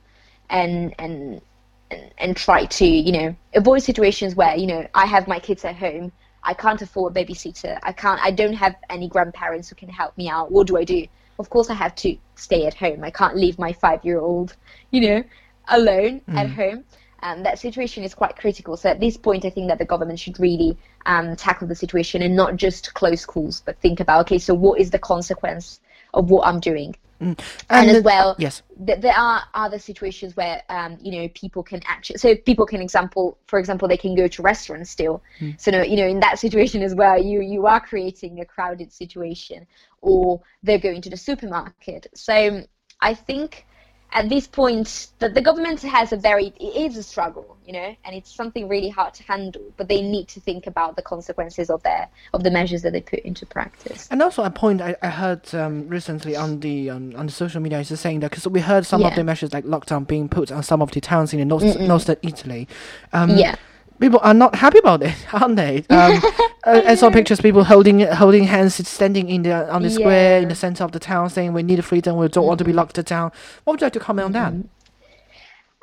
and 0.51 0.95
and 0.99 1.41
and, 1.91 2.11
and 2.19 2.37
try 2.37 2.65
to 2.65 2.87
you 2.87 3.13
know 3.13 3.37
avoid 3.55 3.83
situations 3.83 4.35
where 4.35 4.57
you 4.57 4.67
know 4.67 4.87
I 4.95 5.07
have 5.07 5.29
my 5.29 5.39
kids 5.39 5.65
at 5.65 5.77
home. 5.77 6.13
I 6.43 6.55
can't 6.55 6.81
afford 6.81 7.17
a 7.17 7.25
babysitter. 7.25 7.79
I 7.83 7.93
can't 7.93 8.21
I 8.23 8.31
don't 8.31 8.55
have 8.55 8.77
any 8.91 9.09
grandparents 9.09 9.69
who 9.69 9.75
can 9.77 9.89
help 9.89 10.17
me 10.17 10.29
out. 10.29 10.53
What 10.53 10.67
do 10.67 10.77
I 10.77 10.85
do? 10.85 11.07
Of 11.39 11.51
course 11.51 11.71
I 11.71 11.75
have 11.75 11.95
to 11.97 12.17
stay 12.35 12.67
at 12.67 12.75
home. 12.75 13.05
I 13.05 13.11
can't 13.11 13.37
leave 13.37 13.59
my 13.59 13.73
five 13.73 14.05
year 14.05 14.21
old 14.21 14.57
you 14.91 15.01
know 15.01 15.25
alone 15.69 16.23
at 16.29 16.51
home. 16.51 16.85
Um, 17.23 17.43
that 17.43 17.59
situation 17.59 18.05
is 18.05 18.15
quite 18.15 18.37
critical. 18.37 18.77
So 18.77 18.91
at 18.91 19.01
this 19.01 19.17
point 19.17 19.45
I 19.45 19.51
think 19.51 19.69
that 19.69 19.79
the 19.79 19.85
government 19.85 20.21
should 20.21 20.39
really 20.39 20.79
um, 21.07 21.35
tackle 21.35 21.67
the 21.67 21.75
situation 21.75 22.23
and 22.23 22.37
not 22.37 22.57
just 22.57 22.95
close 22.95 23.23
schools 23.23 23.63
but 23.65 23.79
think 23.81 24.01
about 24.01 24.21
okay 24.27 24.39
so 24.39 24.55
what 24.55 24.81
is 24.81 24.91
the 24.91 24.99
consequence 24.99 25.81
of 26.15 26.31
what 26.31 26.47
I'm 26.47 26.61
doing 26.61 26.95
and, 27.21 27.41
as 27.71 27.97
the- 27.97 28.03
well 28.03 28.37
yes. 28.39 28.63
th- 28.87 29.01
there 29.01 29.17
are 29.17 29.43
other 29.55 29.79
situations 29.79 30.37
where 30.37 30.63
um, 30.69 30.99
you 31.01 31.13
know 31.13 31.29
people 31.35 31.63
can 31.63 31.81
actually 31.87 32.19
so 32.19 32.35
people 32.37 32.67
can 32.67 32.81
example 32.81 33.39
for 33.47 33.59
example 33.59 33.89
they 33.89 33.97
can 33.97 34.15
go 34.15 34.29
to 34.29 34.43
restaurants 34.43 34.91
still. 34.91 35.23
So 35.59 35.71
no, 35.71 35.83
you 35.83 35.97
know 35.97 36.07
in 36.07 36.21
that 36.21 36.39
situation 36.39 36.83
as 36.83 36.95
well 36.95 37.21
you 37.23 37.41
you 37.41 37.67
are 37.67 37.81
creating 37.81 38.41
a 38.41 38.45
crowded 38.45 38.93
situation 38.93 39.67
or 40.03 40.41
they're 40.63 40.79
going 40.79 41.03
to 41.03 41.11
the 41.11 41.17
supermarket. 41.17 42.07
So 42.15 42.63
i 43.03 43.13
think 43.13 43.67
at 44.13 44.29
this 44.29 44.47
point 44.47 45.09
the, 45.19 45.29
the 45.29 45.43
government 45.43 45.81
has 45.83 46.13
a 46.13 46.17
very 46.17 46.47
it 46.61 46.91
is 46.91 46.97
a 46.97 47.03
struggle 47.03 47.57
you 47.67 47.73
know 47.73 47.95
and 48.05 48.15
it's 48.15 48.35
something 48.35 48.69
really 48.69 48.89
hard 48.89 49.13
to 49.13 49.23
handle 49.25 49.63
but 49.77 49.89
they 49.89 50.01
need 50.01 50.29
to 50.29 50.41
think 50.41 50.67
about 50.67 50.97
the 50.97 51.03
consequences 51.03 51.71
of 51.71 51.83
their 51.83 52.09
of 52.33 52.43
the 52.43 52.51
measures 52.51 52.83
that 52.83 52.93
they 52.93 53.01
put 53.01 53.21
into 53.21 53.47
practice. 53.47 54.09
And 54.11 54.23
also 54.23 54.43
a 54.43 54.51
point 54.51 54.81
I, 54.81 54.97
I 55.03 55.09
heard 55.09 55.55
um, 55.55 55.89
recently 55.89 56.37
on 56.37 56.61
the 56.61 56.91
um, 56.91 57.15
on 57.17 57.27
the 57.27 57.33
social 57.33 57.61
media 57.61 57.81
is 57.81 58.01
saying 58.01 58.21
that 58.21 58.31
because 58.31 58.47
we 58.47 58.61
heard 58.61 58.87
some 58.87 59.03
of 59.03 59.15
the 59.15 59.25
measures 59.25 59.53
like 59.53 59.65
lockdown 59.65 60.07
being 60.07 60.29
put 60.29 60.53
on 60.53 60.63
some 60.63 60.83
of 60.83 60.91
the 60.91 61.01
towns 61.01 61.33
in 61.33 61.39
the 61.41 61.45
north 61.45 61.79
northern 61.79 62.17
Italy. 62.23 62.69
Um, 63.13 63.37
yeah 63.37 63.57
people 64.01 64.21
are 64.23 64.35
not 64.35 64.55
happy 64.55 64.79
about 64.79 65.03
it, 65.03 65.15
aren't 65.33 65.57
they? 65.57 65.85
Um, 65.97 66.21
I, 66.65 66.83
I 66.93 66.95
saw 66.97 67.11
pictures 67.11 67.41
people 67.41 67.63
holding 67.63 68.01
holding 68.01 68.45
hands, 68.45 68.75
standing 68.89 69.31
in 69.31 69.43
the 69.43 69.73
on 69.73 69.83
the 69.83 69.91
square 69.91 70.41
in 70.41 70.49
the 70.49 70.55
center 70.55 70.83
of 70.83 70.91
the 70.91 70.99
town, 70.99 71.31
saying 71.31 71.53
we 71.53 71.63
need 71.63 71.85
freedom, 71.85 72.17
we 72.17 72.27
don't 72.29 72.45
want 72.45 72.59
to 72.59 72.65
be 72.65 72.73
locked 72.73 73.03
down. 73.05 73.31
What 73.63 73.75
would 73.75 73.81
you 73.81 73.85
like 73.87 73.93
to 73.93 74.01
comment 74.01 74.27
on 74.27 74.33
that? 74.33 74.53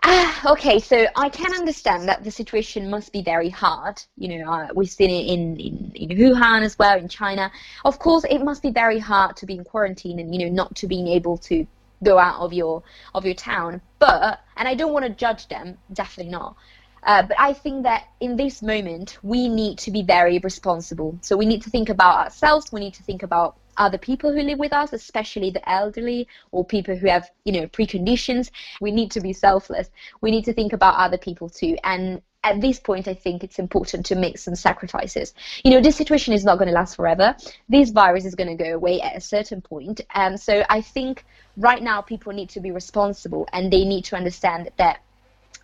Ah, 0.06 0.52
okay, 0.52 0.80
so 0.80 1.08
I 1.16 1.30
can 1.30 1.54
understand 1.54 2.10
that 2.10 2.26
the 2.26 2.32
situation 2.32 2.90
must 2.90 3.14
be 3.14 3.24
very 3.24 3.50
hard. 3.50 4.04
You 4.18 4.38
know, 4.40 4.52
uh, 4.52 4.68
we've 4.76 4.90
seen 4.90 5.10
it 5.10 5.32
in, 5.34 5.58
in, 5.58 5.92
in 5.96 6.18
Wuhan 6.18 6.64
as 6.64 6.78
well, 6.78 6.98
in 6.98 7.08
China. 7.08 7.50
Of 7.86 8.00
course, 8.00 8.26
it 8.30 8.40
must 8.40 8.62
be 8.62 8.72
very 8.72 9.00
hard 9.00 9.38
to 9.38 9.46
be 9.46 9.54
in 9.54 9.64
quarantine 9.64 10.20
and, 10.20 10.36
you 10.36 10.46
know, 10.46 10.52
not 10.54 10.76
to 10.76 10.88
being 10.88 11.08
able 11.08 11.38
to 11.38 11.66
go 12.04 12.20
out 12.20 12.42
of 12.42 12.52
your 12.52 12.84
of 13.16 13.26
your 13.26 13.34
town. 13.34 13.80
But, 14.00 14.42
and 14.58 14.68
I 14.68 14.76
don't 14.76 14.92
want 14.92 15.06
to 15.06 15.12
judge 15.12 15.48
them, 15.48 15.78
definitely 15.94 16.34
not. 16.34 16.58
Uh, 17.06 17.24
but 17.24 17.40
I 17.40 17.54
think 17.54 17.84
that 17.84 18.08
in 18.20 18.36
this 18.36 18.62
moment, 18.62 19.18
we 19.22 19.50
need 19.50 19.78
to 19.80 19.92
be 19.92 20.04
very 20.04 20.40
responsible. 20.40 21.18
So 21.22 21.36
we 21.36 21.46
need 21.46 21.62
to 21.64 21.70
think 21.70 21.90
about 21.90 22.26
ourselves. 22.26 22.72
We 22.72 22.80
need 22.80 22.94
to 22.96 23.04
think 23.04 23.24
about 23.24 23.58
other 23.78 23.98
people 23.98 24.32
who 24.32 24.42
live 24.42 24.60
with 24.60 24.74
us, 24.74 24.94
especially 24.94 25.50
the 25.50 25.68
elderly 25.70 26.28
or 26.52 26.64
people 26.64 26.96
who 26.96 27.08
have, 27.08 27.30
you 27.44 27.54
know, 27.54 27.68
preconditions. 27.68 28.52
We 28.80 28.92
need 28.92 29.12
to 29.12 29.22
be 29.22 29.34
selfless. 29.34 29.90
We 30.22 30.32
need 30.32 30.46
to 30.46 30.54
think 30.54 30.74
about 30.74 30.96
other 30.96 31.18
people 31.18 31.50
too. 31.50 31.78
And 31.84 32.22
at 32.44 32.60
this 32.60 32.80
point, 32.80 33.08
I 33.08 33.14
think 33.14 33.44
it's 33.44 33.58
important 33.58 34.06
to 34.08 34.16
make 34.16 34.38
some 34.38 34.56
sacrifices. 34.56 35.34
You 35.64 35.72
know, 35.72 35.82
this 35.82 35.96
situation 35.96 36.34
is 36.34 36.44
not 36.44 36.58
going 36.58 36.68
to 36.68 36.74
last 36.74 36.96
forever. 36.96 37.36
This 37.70 37.90
virus 37.90 38.26
is 38.26 38.36
going 38.36 38.56
to 38.56 38.64
go 38.64 38.76
away 38.76 39.02
at 39.02 39.16
a 39.16 39.22
certain 39.22 39.62
point. 39.62 40.02
And 40.14 40.40
so 40.40 40.64
I 40.70 40.82
think 40.82 41.26
right 41.56 41.82
now 41.82 42.02
people 42.02 42.34
need 42.34 42.50
to 42.50 42.60
be 42.60 42.72
responsible 42.72 43.48
and 43.54 43.72
they 43.72 43.86
need 43.86 44.06
to 44.06 44.18
understand 44.18 44.70
that 44.78 45.00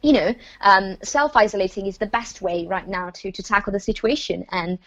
you 0.01 0.13
know, 0.13 0.33
um, 0.61 0.97
self 1.03 1.35
isolating 1.35 1.85
is 1.87 1.97
the 1.97 2.05
best 2.05 2.41
way 2.41 2.67
right 2.67 2.87
now 2.87 3.09
to, 3.11 3.31
to 3.31 3.43
tackle 3.43 3.73
the 3.73 3.79
situation. 3.79 4.45
And 4.51 4.79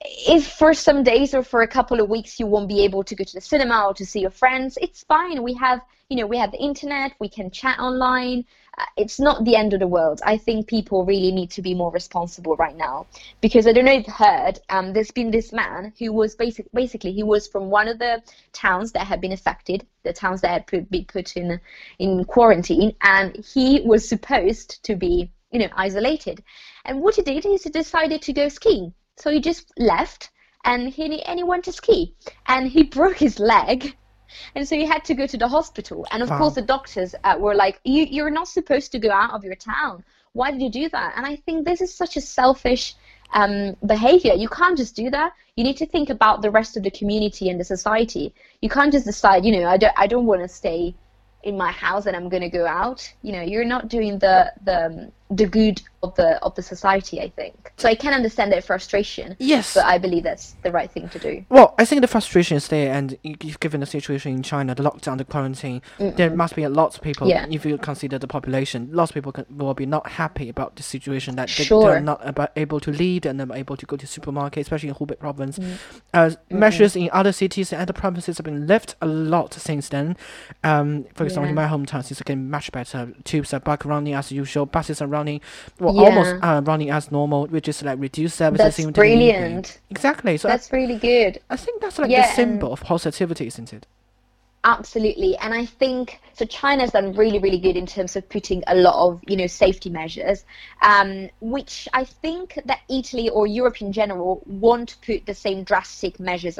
if 0.00 0.46
for 0.52 0.74
some 0.74 1.02
days 1.02 1.34
or 1.34 1.42
for 1.42 1.62
a 1.62 1.68
couple 1.68 2.00
of 2.00 2.08
weeks 2.08 2.38
you 2.38 2.46
won't 2.46 2.68
be 2.68 2.84
able 2.84 3.02
to 3.04 3.14
go 3.14 3.24
to 3.24 3.34
the 3.34 3.40
cinema 3.40 3.86
or 3.86 3.94
to 3.94 4.06
see 4.06 4.20
your 4.20 4.30
friends, 4.30 4.78
it's 4.80 5.02
fine. 5.04 5.42
We 5.42 5.54
have, 5.54 5.80
you 6.08 6.16
know, 6.16 6.26
we 6.26 6.38
have 6.38 6.52
the 6.52 6.58
internet, 6.58 7.12
we 7.18 7.28
can 7.28 7.50
chat 7.50 7.78
online. 7.78 8.44
Uh, 8.78 8.84
it's 8.96 9.18
not 9.18 9.44
the 9.44 9.56
end 9.56 9.74
of 9.74 9.80
the 9.80 9.86
world. 9.86 10.20
I 10.24 10.36
think 10.36 10.68
people 10.68 11.04
really 11.04 11.32
need 11.32 11.50
to 11.52 11.62
be 11.62 11.74
more 11.74 11.90
responsible 11.90 12.54
right 12.56 12.76
now 12.76 13.06
because 13.40 13.66
I 13.66 13.72
don't 13.72 13.84
know 13.84 13.92
if 13.92 14.06
you've 14.06 14.16
heard. 14.16 14.60
Um, 14.68 14.92
there's 14.92 15.10
been 15.10 15.30
this 15.30 15.52
man 15.52 15.92
who 15.98 16.12
was 16.12 16.36
basic, 16.36 16.70
basically 16.72 17.12
he 17.12 17.24
was 17.24 17.48
from 17.48 17.70
one 17.70 17.88
of 17.88 17.98
the 17.98 18.22
towns 18.52 18.92
that 18.92 19.06
had 19.06 19.20
been 19.20 19.32
affected, 19.32 19.86
the 20.04 20.12
towns 20.12 20.42
that 20.42 20.50
had 20.50 20.66
put, 20.66 20.90
been 20.90 21.06
put 21.06 21.36
in 21.36 21.60
in 21.98 22.24
quarantine, 22.24 22.94
and 23.02 23.44
he 23.44 23.80
was 23.84 24.08
supposed 24.08 24.82
to 24.84 24.94
be, 24.94 25.32
you 25.50 25.58
know, 25.58 25.68
isolated. 25.74 26.42
And 26.84 27.00
what 27.00 27.16
he 27.16 27.22
did 27.22 27.44
is 27.46 27.64
he 27.64 27.70
decided 27.70 28.22
to 28.22 28.32
go 28.32 28.48
skiing. 28.48 28.94
So 29.16 29.32
he 29.32 29.40
just 29.40 29.72
left 29.76 30.30
and 30.64 30.88
he 30.88 31.22
and 31.22 31.38
he 31.38 31.42
went 31.42 31.64
to 31.64 31.72
ski 31.72 32.14
and 32.46 32.68
he 32.68 32.84
broke 32.84 33.18
his 33.18 33.40
leg. 33.40 33.96
And 34.54 34.66
so 34.68 34.76
he 34.76 34.86
had 34.86 35.04
to 35.04 35.14
go 35.14 35.26
to 35.26 35.36
the 35.36 35.48
hospital. 35.48 36.06
And 36.10 36.22
of 36.22 36.30
Wow. 36.30 36.36
course, 36.36 36.54
the 36.54 36.62
doctors 36.62 37.14
uh, 37.24 37.36
were 37.38 37.54
like, 37.54 37.80
you, 37.84 38.04
You're 38.04 38.30
not 38.30 38.48
supposed 38.48 38.92
to 38.92 38.98
go 38.98 39.10
out 39.10 39.32
of 39.32 39.44
your 39.44 39.54
town. 39.56 40.04
Why 40.32 40.50
did 40.50 40.62
you 40.62 40.70
do 40.70 40.88
that? 40.90 41.14
And 41.16 41.26
I 41.26 41.36
think 41.36 41.64
this 41.64 41.80
is 41.80 41.94
such 41.94 42.16
a 42.16 42.20
selfish 42.20 42.94
um, 43.32 43.76
behavior. 43.84 44.34
You 44.34 44.48
can't 44.48 44.76
just 44.76 44.94
do 44.96 45.10
that. 45.10 45.32
You 45.56 45.64
need 45.64 45.76
to 45.78 45.86
think 45.86 46.10
about 46.10 46.42
the 46.42 46.50
rest 46.50 46.76
of 46.76 46.82
the 46.82 46.90
community 46.90 47.48
and 47.48 47.58
the 47.60 47.64
society. 47.64 48.34
You 48.60 48.68
can't 48.68 48.92
just 48.92 49.06
decide, 49.06 49.44
you 49.44 49.52
know, 49.58 49.66
I 49.68 49.76
don't, 49.76 49.94
I 49.96 50.06
don't 50.06 50.26
want 50.26 50.42
to 50.42 50.48
stay 50.48 50.96
in 51.42 51.56
my 51.56 51.72
house 51.72 52.06
and 52.06 52.16
I'm 52.16 52.28
going 52.28 52.42
to 52.42 52.48
go 52.48 52.66
out. 52.66 53.12
You 53.22 53.32
know, 53.32 53.42
you're 53.42 53.64
not 53.64 53.88
doing 53.88 54.18
the, 54.18 54.52
the, 54.64 55.12
the 55.30 55.46
good 55.46 55.82
of 56.02 56.14
the, 56.14 56.42
of 56.44 56.54
the 56.54 56.62
society, 56.62 57.20
I 57.20 57.28
think. 57.30 57.72
So 57.76 57.88
I 57.88 57.94
can 57.94 58.12
understand 58.14 58.52
their 58.52 58.62
frustration. 58.62 59.36
Yes. 59.38 59.74
But 59.74 59.84
I 59.84 59.98
believe 59.98 60.22
that's 60.22 60.54
the 60.62 60.70
right 60.70 60.90
thing 60.90 61.08
to 61.10 61.18
do. 61.18 61.44
Well, 61.48 61.74
I 61.78 61.84
think 61.84 62.02
the 62.02 62.08
frustration 62.08 62.56
is 62.56 62.68
there, 62.68 62.92
and 62.94 63.18
given 63.60 63.80
the 63.80 63.86
situation 63.86 64.32
in 64.32 64.42
China, 64.42 64.74
the 64.74 64.82
lockdown, 64.82 65.18
the 65.18 65.24
quarantine, 65.24 65.82
there 65.98 66.30
must 66.30 66.54
be 66.54 66.62
a 66.62 66.68
lot 66.68 66.94
of 66.94 67.02
people. 67.02 67.28
Yeah. 67.28 67.46
If 67.50 67.66
you 67.66 67.76
consider 67.78 68.18
the 68.18 68.28
population, 68.28 68.90
lots 68.92 69.10
of 69.10 69.14
people 69.14 69.32
can, 69.32 69.46
will 69.50 69.74
be 69.74 69.86
not 69.86 70.08
happy 70.08 70.48
about 70.48 70.76
the 70.76 70.82
situation 70.82 71.36
that 71.36 71.48
they, 71.48 71.64
Sure. 71.64 71.90
they're 71.90 72.00
not 72.00 72.20
about, 72.26 72.52
able 72.56 72.80
to 72.80 72.92
lead 72.92 73.26
and 73.26 73.40
they're 73.40 73.56
able 73.56 73.76
to 73.76 73.84
go 73.86 73.96
to 73.96 74.06
supermarket, 74.06 74.62
especially 74.62 74.88
in 74.88 74.94
Hubei 74.94 75.18
province. 75.18 75.58
Uh, 76.14 76.30
measures 76.50 76.94
in 76.94 77.10
other 77.12 77.32
cities 77.32 77.72
and 77.72 77.82
other 77.82 77.92
provinces 77.92 78.38
have 78.38 78.44
been 78.44 78.66
lifted 78.66 78.96
a 79.02 79.06
lot 79.06 79.52
since 79.52 79.88
then. 79.88 80.16
Um, 80.62 81.06
for 81.14 81.24
example, 81.24 81.48
in 81.48 81.54
my 81.54 81.66
hometown, 81.66 82.08
it's 82.08 82.22
getting 82.22 82.48
much 82.48 82.70
better. 82.72 83.12
Tubes 83.24 83.52
are 83.52 83.60
back 83.60 83.84
running 83.84 84.14
as 84.14 84.30
usual. 84.32 84.64
Buses 84.64 85.02
are 85.02 85.06
running, 85.06 85.17
well, 85.80 85.94
Yeah. 85.94 86.04
almost 86.04 86.36
uh, 86.42 86.62
running 86.64 86.90
as 86.90 87.10
normal, 87.10 87.46
which 87.46 87.68
is 87.68 87.82
like 87.82 87.98
reduced 87.98 88.36
services. 88.36 88.62
That's 88.64 88.80
even 88.80 88.92
to 88.94 89.00
the 89.00 89.06
evening. 89.06 89.32
brilliant. 89.36 89.80
Exactly. 89.90 90.36
So 90.36 90.48
I 90.48 90.52
That's 90.52 90.72
really 90.72 90.98
good. 90.98 91.40
I 91.50 91.56
think 91.56 91.80
that's 91.80 91.98
like 91.98 92.10
Yeah, 92.10 92.22
the 92.22 92.34
symbol 92.34 92.72
of 92.72 92.80
positivity, 92.82 93.46
isn't 93.46 93.72
it? 93.72 93.86
Absolutely, 94.64 95.36
and 95.38 95.54
I 95.54 95.64
think 95.66 96.20
so. 96.34 96.44
China's 96.44 96.90
done 96.90 97.12
really, 97.12 97.38
really 97.38 97.58
good 97.60 97.76
in 97.76 97.86
terms 97.86 98.16
of 98.16 98.28
putting 98.28 98.62
a 98.66 98.74
lot 98.74 98.94
of 98.96 99.22
you 99.26 99.36
know 99.36 99.46
safety 99.46 99.88
measures, 99.88 100.44
um, 100.82 101.30
which 101.40 101.88
I 101.92 102.04
think 102.04 102.58
that 102.64 102.80
Italy 102.90 103.30
or 103.30 103.46
Europe 103.46 103.80
in 103.80 103.92
general 103.92 104.42
won't 104.46 104.96
put 105.06 105.26
the 105.26 105.34
same 105.34 105.62
drastic 105.62 106.18
measures. 106.18 106.58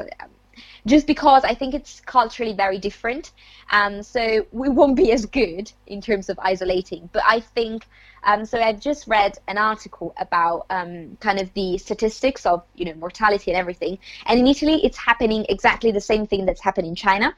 Just 0.85 1.07
because 1.07 1.43
I 1.43 1.53
think 1.53 1.73
it's 1.73 1.99
culturally 2.01 2.53
very 2.53 2.79
different, 2.79 3.31
um, 3.71 4.03
so 4.03 4.45
we 4.51 4.69
won't 4.69 4.95
be 4.95 5.11
as 5.11 5.25
good 5.25 5.71
in 5.87 6.01
terms 6.01 6.29
of 6.29 6.39
isolating. 6.39 7.09
But 7.11 7.23
I 7.25 7.39
think 7.39 7.85
um, 8.23 8.45
so. 8.45 8.59
I've 8.59 8.79
just 8.79 9.07
read 9.07 9.37
an 9.47 9.57
article 9.57 10.13
about 10.17 10.65
um, 10.69 11.17
kind 11.21 11.39
of 11.39 11.53
the 11.53 11.77
statistics 11.77 12.45
of 12.45 12.63
you 12.75 12.85
know 12.85 12.93
mortality 12.95 13.51
and 13.51 13.57
everything, 13.57 13.97
and 14.25 14.39
in 14.39 14.47
Italy 14.47 14.81
it's 14.83 14.97
happening 14.97 15.45
exactly 15.49 15.91
the 15.91 16.01
same 16.01 16.27
thing 16.27 16.45
that's 16.45 16.61
happened 16.61 16.87
in 16.87 16.95
China. 16.95 17.35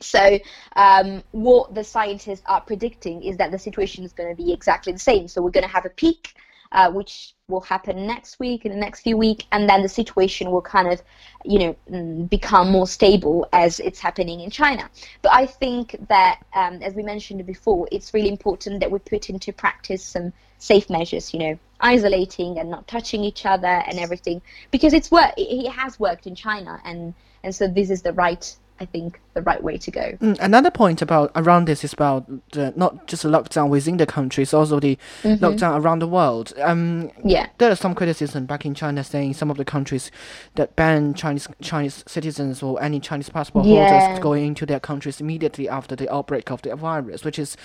So, 0.00 0.38
um, 0.74 1.22
what 1.32 1.74
the 1.74 1.82
scientists 1.82 2.42
are 2.46 2.60
predicting 2.60 3.22
is 3.22 3.38
that 3.38 3.50
the 3.50 3.58
situation 3.58 4.04
is 4.04 4.12
going 4.12 4.34
to 4.34 4.42
be 4.42 4.52
exactly 4.52 4.92
the 4.92 4.98
same. 4.98 5.26
So, 5.26 5.40
we're 5.40 5.50
going 5.50 5.64
to 5.64 5.72
have 5.72 5.86
a 5.86 5.90
peak, 5.90 6.34
uh, 6.76 6.90
which 6.90 7.34
will 7.48 7.62
happen 7.62 8.06
next 8.06 8.38
week, 8.38 8.66
in 8.66 8.70
the 8.70 8.78
next 8.78 9.00
few 9.00 9.16
weeks, 9.16 9.44
and 9.50 9.68
then 9.68 9.82
the 9.82 9.88
situation 9.88 10.50
will 10.50 10.60
kind 10.60 10.88
of, 10.88 11.02
you 11.44 11.58
know, 11.58 11.76
mm, 11.90 12.28
become 12.28 12.70
more 12.70 12.86
stable 12.86 13.48
as 13.52 13.80
it's 13.80 13.98
happening 13.98 14.40
in 14.40 14.50
China. 14.50 14.88
But 15.22 15.32
I 15.32 15.46
think 15.46 15.96
that, 16.08 16.44
um, 16.54 16.82
as 16.82 16.94
we 16.94 17.02
mentioned 17.02 17.44
before, 17.46 17.88
it's 17.90 18.12
really 18.12 18.28
important 18.28 18.80
that 18.80 18.90
we 18.90 18.98
put 18.98 19.30
into 19.30 19.52
practice 19.52 20.04
some 20.04 20.32
safe 20.58 20.90
measures, 20.90 21.32
you 21.32 21.40
know, 21.40 21.58
isolating 21.80 22.58
and 22.58 22.70
not 22.70 22.86
touching 22.86 23.24
each 23.24 23.46
other 23.46 23.82
and 23.88 23.98
everything, 23.98 24.42
because 24.70 24.92
it's 24.92 25.10
work. 25.10 25.32
It, 25.38 25.66
it 25.66 25.70
has 25.70 25.98
worked 25.98 26.26
in 26.26 26.34
China, 26.34 26.80
and 26.84 27.14
and 27.42 27.54
so 27.54 27.68
this 27.68 27.90
is 27.90 28.02
the 28.02 28.12
right 28.12 28.56
I 28.78 28.84
think, 28.84 29.20
the 29.36 29.42
right 29.42 29.62
way 29.62 29.76
to 29.76 29.90
go. 29.90 30.12
Mm, 30.20 30.38
another 30.40 30.70
point 30.70 31.02
about 31.02 31.30
around 31.36 31.66
this 31.68 31.84
is 31.84 31.92
about 31.92 32.26
the, 32.52 32.72
not 32.74 33.06
just 33.06 33.22
the 33.22 33.28
lockdown 33.28 33.68
within 33.68 33.98
the 33.98 34.06
country, 34.06 34.42
it's 34.42 34.54
also 34.54 34.80
the 34.80 34.98
lockdown 35.22 35.78
around 35.80 35.98
the 36.00 36.08
world. 36.08 36.52
Um, 36.60 37.10
Yeah. 37.22 37.46
there 37.58 37.70
is 37.70 37.78
some 37.78 37.94
criticism 37.94 38.46
back 38.46 38.64
in 38.64 38.74
China 38.74 39.04
saying 39.04 39.34
some 39.34 39.50
of 39.50 39.58
the 39.58 39.64
countries 39.64 40.10
that 40.54 40.74
ban 40.74 41.12
Chinese 41.14 41.46
Chinese 41.60 42.02
citizens 42.06 42.62
or 42.62 42.82
any 42.82 42.98
Chinese 42.98 43.28
passport 43.28 43.66
Yeah. 43.66 43.88
holders 44.00 44.18
going 44.20 44.46
into 44.46 44.64
their 44.64 44.80
countries 44.80 45.20
immediately 45.20 45.68
after 45.68 45.94
the 45.94 46.08
outbreak 46.12 46.50
of 46.50 46.62
the 46.62 46.74
virus, 46.74 47.22
which 47.22 47.38
is, 47.38 47.56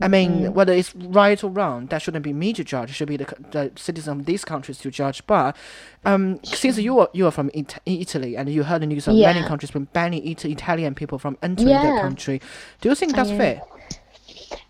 I 0.00 0.08
mean, 0.08 0.52
whether 0.52 0.72
it's 0.72 0.94
right 0.96 1.42
or 1.44 1.50
wrong, 1.50 1.86
that 1.86 2.02
shouldn't 2.02 2.24
be 2.24 2.32
me 2.32 2.52
to 2.54 2.64
judge. 2.64 2.90
It 2.90 2.94
should 2.94 3.08
be 3.08 3.16
the, 3.16 3.26
the 3.52 3.70
citizens 3.76 4.20
of 4.20 4.26
these 4.26 4.44
countries 4.44 4.78
to 4.78 4.90
judge. 4.90 5.24
But 5.28 5.56
um, 6.04 6.40
since 6.42 6.76
you 6.78 6.98
are 6.98 7.08
you 7.12 7.26
are 7.28 7.30
from 7.30 7.50
It- 7.54 7.78
Italy 7.86 8.36
and 8.36 8.48
you 8.48 8.64
heard 8.64 8.82
the 8.82 8.86
news 8.86 9.06
of 9.06 9.14
many 9.14 9.42
countries 9.46 9.70
been 9.70 9.84
banning 9.92 10.26
it- 10.26 10.44
Italian 10.44 10.94
people 10.94 11.18
from 11.20 11.36
entering 11.42 11.80
their 11.80 11.92
Yeah. 11.92 12.00
country, 12.00 12.40
do 12.80 12.88
you 12.88 12.94
think 12.94 13.14
that's 13.14 13.30
fair? 13.30 13.62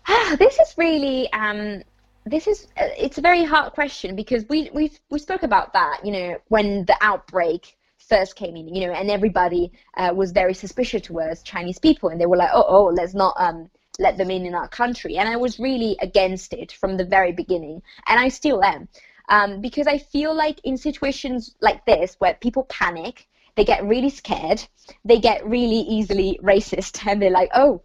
Ah, 0.07 0.35
this 0.37 0.59
is 0.59 0.73
really 0.77 1.31
um, 1.33 1.81
this 2.25 2.47
is 2.47 2.67
uh, 2.77 2.89
it's 2.97 3.17
a 3.17 3.21
very 3.21 3.43
hard 3.43 3.73
question 3.73 4.15
because 4.15 4.45
we 4.49 4.69
we 4.73 4.91
we 5.09 5.19
spoke 5.19 5.43
about 5.43 5.73
that 5.73 6.05
you 6.05 6.11
know 6.11 6.37
when 6.49 6.85
the 6.85 6.97
outbreak 7.01 7.77
first 7.97 8.35
came 8.35 8.55
in 8.55 8.67
you 8.75 8.85
know 8.85 8.93
and 8.93 9.09
everybody 9.09 9.71
uh, 9.97 10.11
was 10.13 10.31
very 10.31 10.53
suspicious 10.53 11.01
towards 11.01 11.43
Chinese 11.43 11.79
people 11.79 12.09
and 12.09 12.19
they 12.19 12.25
were 12.25 12.37
like 12.37 12.49
oh 12.53 12.65
oh 12.67 12.85
let's 12.85 13.13
not 13.13 13.33
um 13.37 13.69
let 13.99 14.17
them 14.17 14.31
in 14.31 14.45
in 14.45 14.55
our 14.55 14.67
country 14.67 15.17
and 15.17 15.29
I 15.29 15.35
was 15.37 15.59
really 15.59 15.97
against 16.01 16.53
it 16.53 16.71
from 16.71 16.97
the 16.97 17.05
very 17.05 17.31
beginning 17.31 17.81
and 18.07 18.19
I 18.19 18.29
still 18.29 18.63
am 18.63 18.87
um, 19.29 19.61
because 19.61 19.87
I 19.87 19.97
feel 19.97 20.35
like 20.35 20.59
in 20.63 20.77
situations 20.77 21.55
like 21.61 21.85
this 21.85 22.15
where 22.19 22.33
people 22.35 22.63
panic 22.65 23.27
they 23.55 23.65
get 23.65 23.83
really 23.83 24.09
scared 24.09 24.63
they 25.05 25.19
get 25.19 25.45
really 25.45 25.81
easily 25.81 26.39
racist 26.43 27.05
and 27.07 27.21
they're 27.21 27.29
like 27.31 27.49
oh 27.53 27.81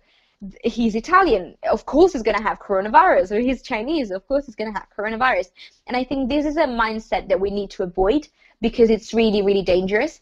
he's 0.62 0.94
Italian, 0.94 1.56
of 1.70 1.86
course 1.86 2.12
he's 2.12 2.22
going 2.22 2.36
to 2.36 2.42
have 2.42 2.58
coronavirus, 2.58 3.32
or 3.32 3.40
he's 3.40 3.62
Chinese, 3.62 4.10
of 4.10 4.26
course 4.28 4.46
he's 4.46 4.54
going 4.54 4.72
to 4.72 4.78
have 4.78 4.88
coronavirus. 4.96 5.50
And 5.86 5.96
I 5.96 6.04
think 6.04 6.28
this 6.28 6.44
is 6.44 6.56
a 6.56 6.64
mindset 6.64 7.28
that 7.28 7.40
we 7.40 7.50
need 7.50 7.70
to 7.70 7.82
avoid 7.82 8.28
because 8.60 8.90
it's 8.90 9.14
really, 9.14 9.42
really 9.42 9.62
dangerous. 9.62 10.20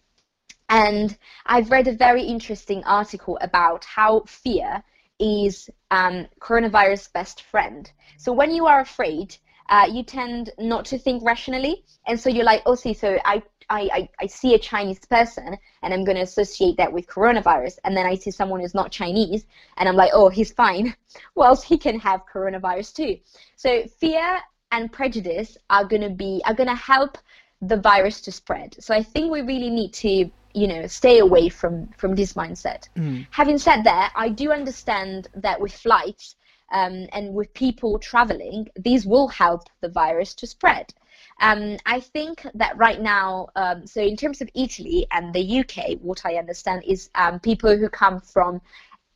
And 0.68 1.16
I've 1.46 1.70
read 1.70 1.88
a 1.88 1.92
very 1.92 2.22
interesting 2.22 2.82
article 2.84 3.38
about 3.40 3.84
how 3.84 4.20
fear 4.26 4.82
is 5.18 5.68
um, 5.90 6.26
coronavirus' 6.40 7.12
best 7.12 7.42
friend. 7.42 7.90
So 8.16 8.32
when 8.32 8.50
you 8.50 8.66
are 8.66 8.80
afraid, 8.80 9.36
uh, 9.68 9.88
you 9.90 10.02
tend 10.02 10.50
not 10.58 10.84
to 10.86 10.98
think 10.98 11.24
rationally, 11.24 11.84
and 12.06 12.18
so 12.18 12.28
you're 12.28 12.44
like, 12.44 12.62
oh, 12.66 12.74
see, 12.74 12.94
so 12.94 13.18
I 13.24 13.42
I, 13.70 14.08
I, 14.20 14.26
see 14.26 14.54
a 14.54 14.58
Chinese 14.58 15.00
person 15.00 15.56
and 15.82 15.94
I'm 15.94 16.04
going 16.04 16.16
to 16.16 16.22
associate 16.22 16.76
that 16.76 16.92
with 16.92 17.06
coronavirus. 17.06 17.78
And 17.84 17.96
then 17.96 18.06
I 18.06 18.14
see 18.14 18.30
someone 18.30 18.60
who's 18.60 18.74
not 18.74 18.90
Chinese 18.90 19.46
and 19.76 19.88
I'm 19.88 19.96
like, 19.96 20.10
oh, 20.12 20.28
he's 20.28 20.52
fine. 20.52 20.94
Well, 21.36 21.54
he 21.54 21.78
can 21.78 22.00
have 22.00 22.22
coronavirus 22.32 22.94
too. 22.94 23.18
So 23.54 23.84
fear 24.00 24.40
and 24.72 24.90
prejudice 24.92 25.56
are 25.70 25.84
going 25.84 26.02
to 26.02 26.10
be, 26.10 26.42
are 26.44 26.54
going 26.54 26.68
to 26.68 26.74
help 26.74 27.18
the 27.62 27.76
virus 27.76 28.20
to 28.22 28.32
spread. 28.32 28.76
So 28.82 28.94
I 28.94 29.02
think 29.02 29.30
we 29.30 29.42
really 29.42 29.70
need 29.70 29.92
to, 29.94 30.30
you 30.54 30.66
know, 30.66 30.88
stay 30.88 31.20
away 31.20 31.48
from, 31.48 31.86
from 31.96 32.16
this 32.16 32.32
mindset. 32.32 32.88
Mm. 32.96 33.28
Having 33.30 33.58
said 33.58 33.82
that, 33.84 34.12
I 34.16 34.28
do 34.28 34.50
understand 34.50 35.28
that 35.36 35.60
with 35.60 35.72
flights, 35.72 36.34
um, 36.72 37.06
and 37.12 37.34
with 37.34 37.52
people 37.54 37.98
traveling, 37.98 38.68
these 38.76 39.06
will 39.06 39.28
help 39.28 39.62
the 39.80 39.88
virus 39.88 40.34
to 40.34 40.46
spread. 40.46 40.92
Um, 41.40 41.76
I 41.86 42.00
think 42.00 42.46
that 42.54 42.76
right 42.76 43.00
now, 43.00 43.48
um, 43.56 43.86
so 43.86 44.00
in 44.00 44.16
terms 44.16 44.40
of 44.40 44.48
Italy 44.54 45.06
and 45.10 45.34
the 45.34 45.60
UK, 45.60 45.98
what 46.00 46.22
I 46.24 46.36
understand 46.36 46.84
is 46.86 47.10
um, 47.14 47.40
people 47.40 47.76
who 47.76 47.88
come 47.88 48.20
from 48.20 48.60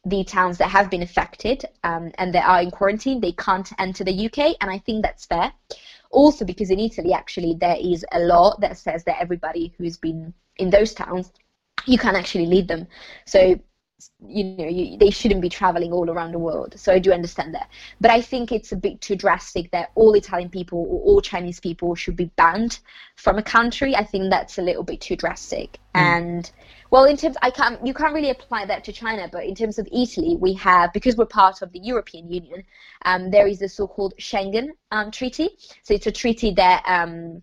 the 0.05 0.25
towns 0.25 0.59
that 0.59 0.71
have 0.71 0.90
been 0.90 1.02
affected 1.02 1.64
um, 1.85 2.11
and 2.19 2.33
they 2.33 2.38
are 2.38 2.62
in 2.62 2.71
quarantine, 2.71 3.21
they 3.21 3.33
can't 3.33 3.71
enter 3.78 4.05
the 4.05 4.26
UK, 4.26 4.57
and 4.61 4.71
I 4.71 4.78
think 4.78 5.02
that's 5.02 5.26
fair. 5.26 5.52
Also, 6.11 6.45
because 6.45 6.71
in 6.71 6.78
Italy, 6.78 7.12
actually, 7.12 7.55
there 7.55 7.76
is 7.78 8.05
a 8.12 8.21
law 8.21 8.57
that 8.61 8.78
says 8.78 9.05
that 9.05 9.21
everybody 9.21 9.75
who's 9.76 9.97
been 9.97 10.33
in 10.57 10.71
those 10.71 10.95
towns, 10.95 11.33
you 11.87 11.99
can 11.99 12.17
actually 12.17 12.47
lead 12.47 12.69
them. 12.69 12.87
So 13.26 13.61
you 14.26 14.45
know 14.45 14.69
you, 14.69 14.97
they 14.97 15.11
shouldn't 15.11 15.40
be 15.40 15.49
traveling 15.49 15.93
all 15.93 16.11
around 16.11 16.33
the 16.33 16.38
world. 16.38 16.75
So 16.76 16.93
i 16.93 16.99
do 16.99 17.12
understand 17.12 17.55
that. 17.55 17.69
But 18.00 18.11
i 18.11 18.21
think 18.21 18.52
it's 18.52 18.73
a 18.73 18.76
bit 18.76 19.00
too 19.00 19.17
drastic 19.17 19.71
that 19.73 19.90
all 19.95 20.14
italian 20.14 20.50
people 20.50 20.78
or 20.78 21.00
all 21.02 21.21
chinese 21.21 21.61
people 21.61 21.95
should 21.95 22.17
be 22.17 22.31
banned 22.37 22.78
from 23.17 23.38
a 23.38 23.43
country. 23.43 23.97
I 23.97 24.05
think 24.05 24.31
that's 24.31 24.59
a 24.59 24.62
little 24.62 24.85
bit 24.85 25.00
too 25.00 25.17
drastic. 25.17 25.78
Mm. 25.95 26.00
and 26.00 26.50
well 26.90 27.05
in 27.07 27.17
terms 27.17 27.37
i 27.43 27.50
can't 27.50 27.85
you 27.85 27.95
can't 27.95 28.14
really 28.14 28.31
apply 28.31 28.67
that 28.67 28.85
to 28.85 28.93
china 28.93 29.26
but 29.33 29.45
in 29.45 29.55
terms 29.55 29.78
of 29.78 29.88
italy 29.90 30.37
we 30.37 30.52
have 30.52 30.93
because 30.93 31.17
we're 31.17 31.25
part 31.25 31.62
of 31.62 31.73
the 31.73 31.78
european 31.78 32.31
union 32.31 32.62
um, 33.05 33.31
there 33.31 33.47
is 33.47 33.59
the 33.59 33.69
so-called 33.69 34.14
schengen 34.19 34.69
um, 34.90 35.11
treaty. 35.11 35.50
So 35.83 35.95
it's 35.95 36.07
a 36.07 36.12
treaty 36.12 36.52
that 36.55 36.83
um, 36.87 37.43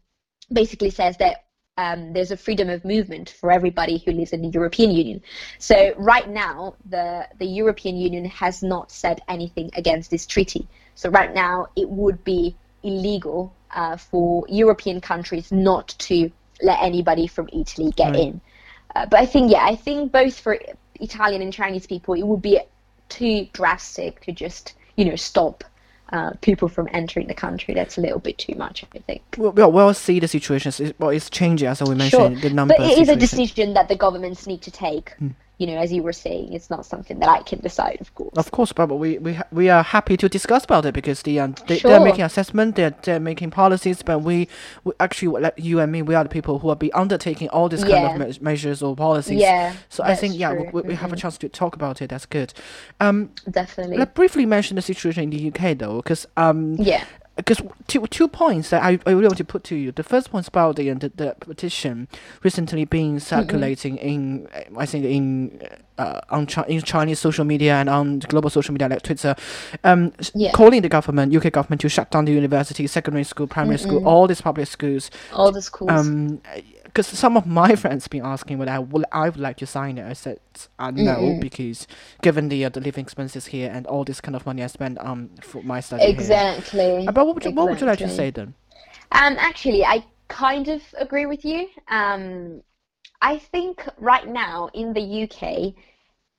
basically 0.52 0.90
says 0.90 1.18
that 1.18 1.45
um, 1.78 2.14
there's 2.14 2.32
a 2.32 2.38
freedom 2.38 2.70
of 2.70 2.86
movement 2.86 3.30
for 3.30 3.52
everybody 3.52 3.98
who 4.06 4.12
lives 4.12 4.32
in 4.32 4.42
the 4.42 4.48
European 4.50 4.92
Union. 4.92 5.22
So 5.60 5.94
right 5.98 6.30
now, 6.30 6.76
the 6.90 7.28
the 7.38 7.46
European 7.46 7.98
Union 7.98 8.26
has 8.26 8.64
not 8.64 8.92
said 8.92 9.22
anything 9.28 9.70
against 9.76 10.10
this 10.10 10.26
treaty. 10.26 10.68
So 10.96 11.10
right 11.10 11.34
now, 11.34 11.68
it 11.76 11.90
would 11.90 12.24
be 12.24 12.56
illegal 12.84 13.54
uh, 13.72 13.98
for 13.98 14.46
European 14.48 15.02
countries 15.02 15.52
not 15.52 15.90
to 16.00 16.32
let 16.62 16.82
anybody 16.82 17.28
from 17.28 17.50
Italy 17.52 17.92
get 17.96 18.12
right. 18.12 18.20
in. 18.20 18.42
Uh, 18.96 19.06
but 19.06 19.20
I 19.20 19.26
think, 19.26 19.52
yeah, 19.52 19.66
I 19.66 19.76
think 19.76 20.14
both 20.14 20.40
for 20.40 20.58
Italian 21.02 21.42
and 21.42 21.52
Chinese 21.52 21.86
people, 21.86 22.14
it 22.14 22.24
would 22.24 22.42
be 22.42 22.60
too 23.10 23.48
drastic 23.52 24.22
to 24.22 24.32
just, 24.32 24.76
you 24.96 25.04
know, 25.04 25.18
stop 25.18 25.66
uh, 26.12 26.32
people 26.42 26.68
from 26.68 26.88
entering 26.92 27.28
the 27.28 27.34
country. 27.34 27.74
That's 27.74 27.98
a 27.98 28.02
little 28.02 28.20
bit 28.20 28.38
too 28.38 28.56
much, 28.56 28.86
I 28.96 29.00
think. 29.00 29.22
Well, 29.38 29.72
we'll 29.72 29.94
see 29.94 30.20
the 30.20 30.28
situation. 30.28 30.94
Well, 31.00 31.10
it's 31.10 31.30
changing 31.30 31.68
as 31.68 31.82
we 31.82 31.96
mentioned. 31.96 32.40
Sure. 32.40 32.50
The 32.50 32.56
number. 32.56 32.76
But 32.78 32.92
it 32.92 33.00
is 33.00 33.10
a 33.10 33.16
decision 33.16 33.74
that 33.74 33.88
the 33.88 33.96
governments 33.96 34.48
need 34.48 34.62
to 34.64 34.72
take. 34.72 35.14
Mm 35.22 35.36
you 35.58 35.68
know, 35.68 35.78
as 35.78 35.92
you 35.94 36.04
were 36.04 36.14
saying, 36.14 36.52
it's 36.52 36.70
not 36.70 36.86
something 36.86 37.20
that 37.20 37.30
I 37.30 37.42
can 37.42 37.60
decide, 37.60 38.02
of 38.02 38.14
course. 38.14 38.34
Of 38.36 38.52
course, 38.52 38.74
but 38.74 38.88
we 38.88 39.18
we 39.20 39.40
we 39.52 39.70
are 39.70 39.84
happy 39.84 40.18
to 40.18 40.28
discuss 40.28 40.66
about 40.66 40.86
it 40.86 40.94
because 40.94 41.22
the 41.22 41.40
um, 41.40 41.56
they, 41.68 41.78
sure. 41.78 41.92
they're 41.92 42.04
making 42.04 42.24
assessment, 42.24 42.76
they're, 42.76 42.96
they're 43.04 43.22
making 43.22 43.52
policies, 43.52 44.02
but 44.02 44.20
we, 44.20 44.50
we 44.84 44.92
actually 45.00 45.42
like 45.42 45.54
you 45.58 45.80
and 45.80 45.92
me, 45.92 46.02
we 46.02 46.14
are 46.14 46.24
the 46.24 46.30
people 46.30 46.60
who 46.60 46.68
will 46.68 46.76
be 46.76 46.92
undertaking 46.92 47.48
all 47.50 47.70
these 47.70 47.86
yeah. 47.86 48.08
kind 48.08 48.22
of 48.22 48.28
me- 48.28 48.44
measures 48.44 48.84
or 48.84 48.96
policies. 48.96 49.40
Yeah. 49.40 49.74
So 49.90 50.04
I 50.04 50.16
think 50.16 50.38
yeah, 50.38 50.52
we, 50.52 50.58
we 50.58 50.66
mm-hmm. 50.66 50.92
have 50.92 51.12
a 51.12 51.16
mm-hmm. 51.16 51.22
chance 51.22 51.38
to 51.38 51.50
talk 51.50 51.76
about 51.76 52.02
it. 52.02 52.10
That's 52.10 52.26
good. 52.26 52.54
Um, 53.00 53.32
definitely. 53.50 53.98
Let's 53.98 54.14
briefly 54.14 54.46
mention 54.46 54.76
the 54.76 54.82
situation 54.82 55.24
in 55.24 55.30
the 55.30 55.48
UK 55.48 55.78
though, 55.78 55.98
because 55.98 56.28
um, 56.36 56.76
yeah 56.76 57.06
because 57.36 57.62
two 57.88 58.06
two 58.08 58.28
points 58.28 58.70
that 58.70 58.82
I, 58.82 59.00
I 59.06 59.12
really 59.12 59.28
want 59.28 59.38
to 59.38 59.46
put 59.46 59.64
to 59.66 59.76
you. 59.76 59.92
The 59.92 60.04
first 60.04 60.32
point 60.32 60.46
is 60.46 60.48
about 60.48 60.78
the 60.78 60.92
the, 60.94 61.12
the 61.16 61.36
petition 61.40 62.08
recently 62.44 62.86
being 62.86 63.20
circulating 63.20 63.98
mm-hmm. 63.98 64.08
in 64.08 64.78
I 64.78 64.86
think 64.86 65.06
in 65.06 65.60
uh, 65.98 66.22
on 66.30 66.46
Chi- 66.46 66.66
in 66.68 66.82
Chinese 66.82 67.20
social 67.20 67.46
media 67.46 67.76
and 67.76 67.90
on 67.90 68.20
global 68.20 68.50
social 68.50 68.74
media 68.74 68.88
like 68.88 69.02
Twitter, 69.02 69.36
um, 69.84 70.14
yeah. 70.34 70.52
calling 70.52 70.82
the 70.82 70.90
government 70.90 71.36
UK 71.36 71.52
government 71.52 71.82
to 71.82 71.90
shut 71.90 72.10
down 72.12 72.26
the 72.26 72.32
university, 72.32 72.88
secondary 72.88 73.24
school, 73.24 73.48
primary 73.48 73.78
mm 73.78 73.86
school, 73.86 74.08
all 74.08 74.26
these 74.28 74.42
public 74.42 74.68
schools, 74.68 75.12
all 75.34 75.52
the 75.52 75.62
schools. 75.62 75.92
Um, 75.92 76.42
because 76.96 77.08
some 77.08 77.36
of 77.36 77.46
my 77.46 77.76
friends 77.76 78.08
been 78.08 78.26
asking 78.26 78.58
whether 78.58 78.72
I 78.72 78.80
would 78.80 79.04
I 79.12 79.26
would 79.26 79.40
like 79.40 79.58
to 79.58 79.66
sign 79.66 79.98
it. 79.98 80.10
I 80.10 80.14
said 80.14 80.40
uh, 80.80 80.92
no 80.92 81.18
mm 81.18 81.42
because 81.42 81.86
given 82.22 82.48
the 82.48 82.64
uh, 82.64 82.70
the 82.70 82.80
living 82.80 83.04
expenses 83.04 83.48
here 83.48 83.70
and 83.72 83.86
all 83.88 84.06
this 84.06 84.22
kind 84.22 84.36
of 84.36 84.46
money 84.46 84.64
I 84.64 84.68
spend 84.68 84.98
um 85.00 85.32
for 85.42 85.62
my 85.64 85.82
study 85.82 86.06
exactly. 86.06 87.02
Here. 87.02 87.10
Uh, 87.10 87.12
but 87.12 87.26
what 87.26 87.36
would 87.36 87.44
you, 87.44 87.50
exactly. 87.50 87.64
what 87.64 87.70
would 87.70 87.82
you 87.82 87.88
like 87.88 88.00
to 88.00 88.10
say 88.10 88.32
then? 88.32 88.54
Um, 89.12 89.36
actually, 89.38 89.84
I 89.84 90.06
kind 90.30 90.70
of 90.70 90.82
agree 90.98 91.26
with 91.26 91.44
you. 91.44 91.68
Um, 91.90 92.62
I 93.22 93.38
think 93.38 93.86
right 93.98 94.28
now 94.28 94.70
in 94.74 94.94
the 94.94 95.24
UK, 95.24 95.74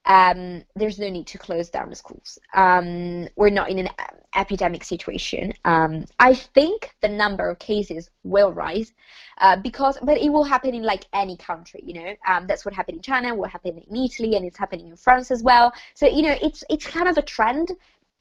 um, 0.07 0.62
there's 0.77 0.99
no 0.99 1.09
need 1.09 1.27
to 1.29 1.38
close 1.38 1.69
down 1.69 1.90
the 1.90 1.97
schools. 1.97 2.38
Um, 2.55 3.29
we're 3.37 3.51
not 3.51 3.71
in 3.71 3.79
an 3.79 3.88
epidemic 4.35 4.85
situation. 4.85 5.53
Um, 5.64 6.07
I 6.21 6.35
think 6.35 6.95
the 7.03 7.09
number 7.09 7.51
of 7.51 7.59
cases 7.59 8.11
will 8.23 8.53
rise 8.53 8.92
uh, 9.38 9.57
because, 9.57 9.99
but 10.03 10.19
it 10.19 10.31
will 10.31 10.45
happen 10.45 10.75
in 10.75 10.83
like 10.83 11.07
any 11.12 11.37
country. 11.37 11.81
You 11.85 11.95
know, 11.95 12.14
um, 12.29 12.47
that's 12.47 12.64
what 12.64 12.75
happened 12.75 12.99
in 12.99 13.03
China, 13.03 13.35
what 13.35 13.51
happened 13.51 13.83
in 13.88 13.97
Italy, 13.97 14.37
and 14.37 14.45
it's 14.47 14.59
happening 14.59 14.88
in 14.88 14.97
France 14.97 15.31
as 15.31 15.42
well. 15.42 15.73
So 15.95 16.07
you 16.07 16.23
know, 16.23 16.37
it's 16.40 16.62
it's 16.71 16.87
kind 16.87 17.09
of 17.09 17.19
a 17.19 17.23
trend. 17.23 17.73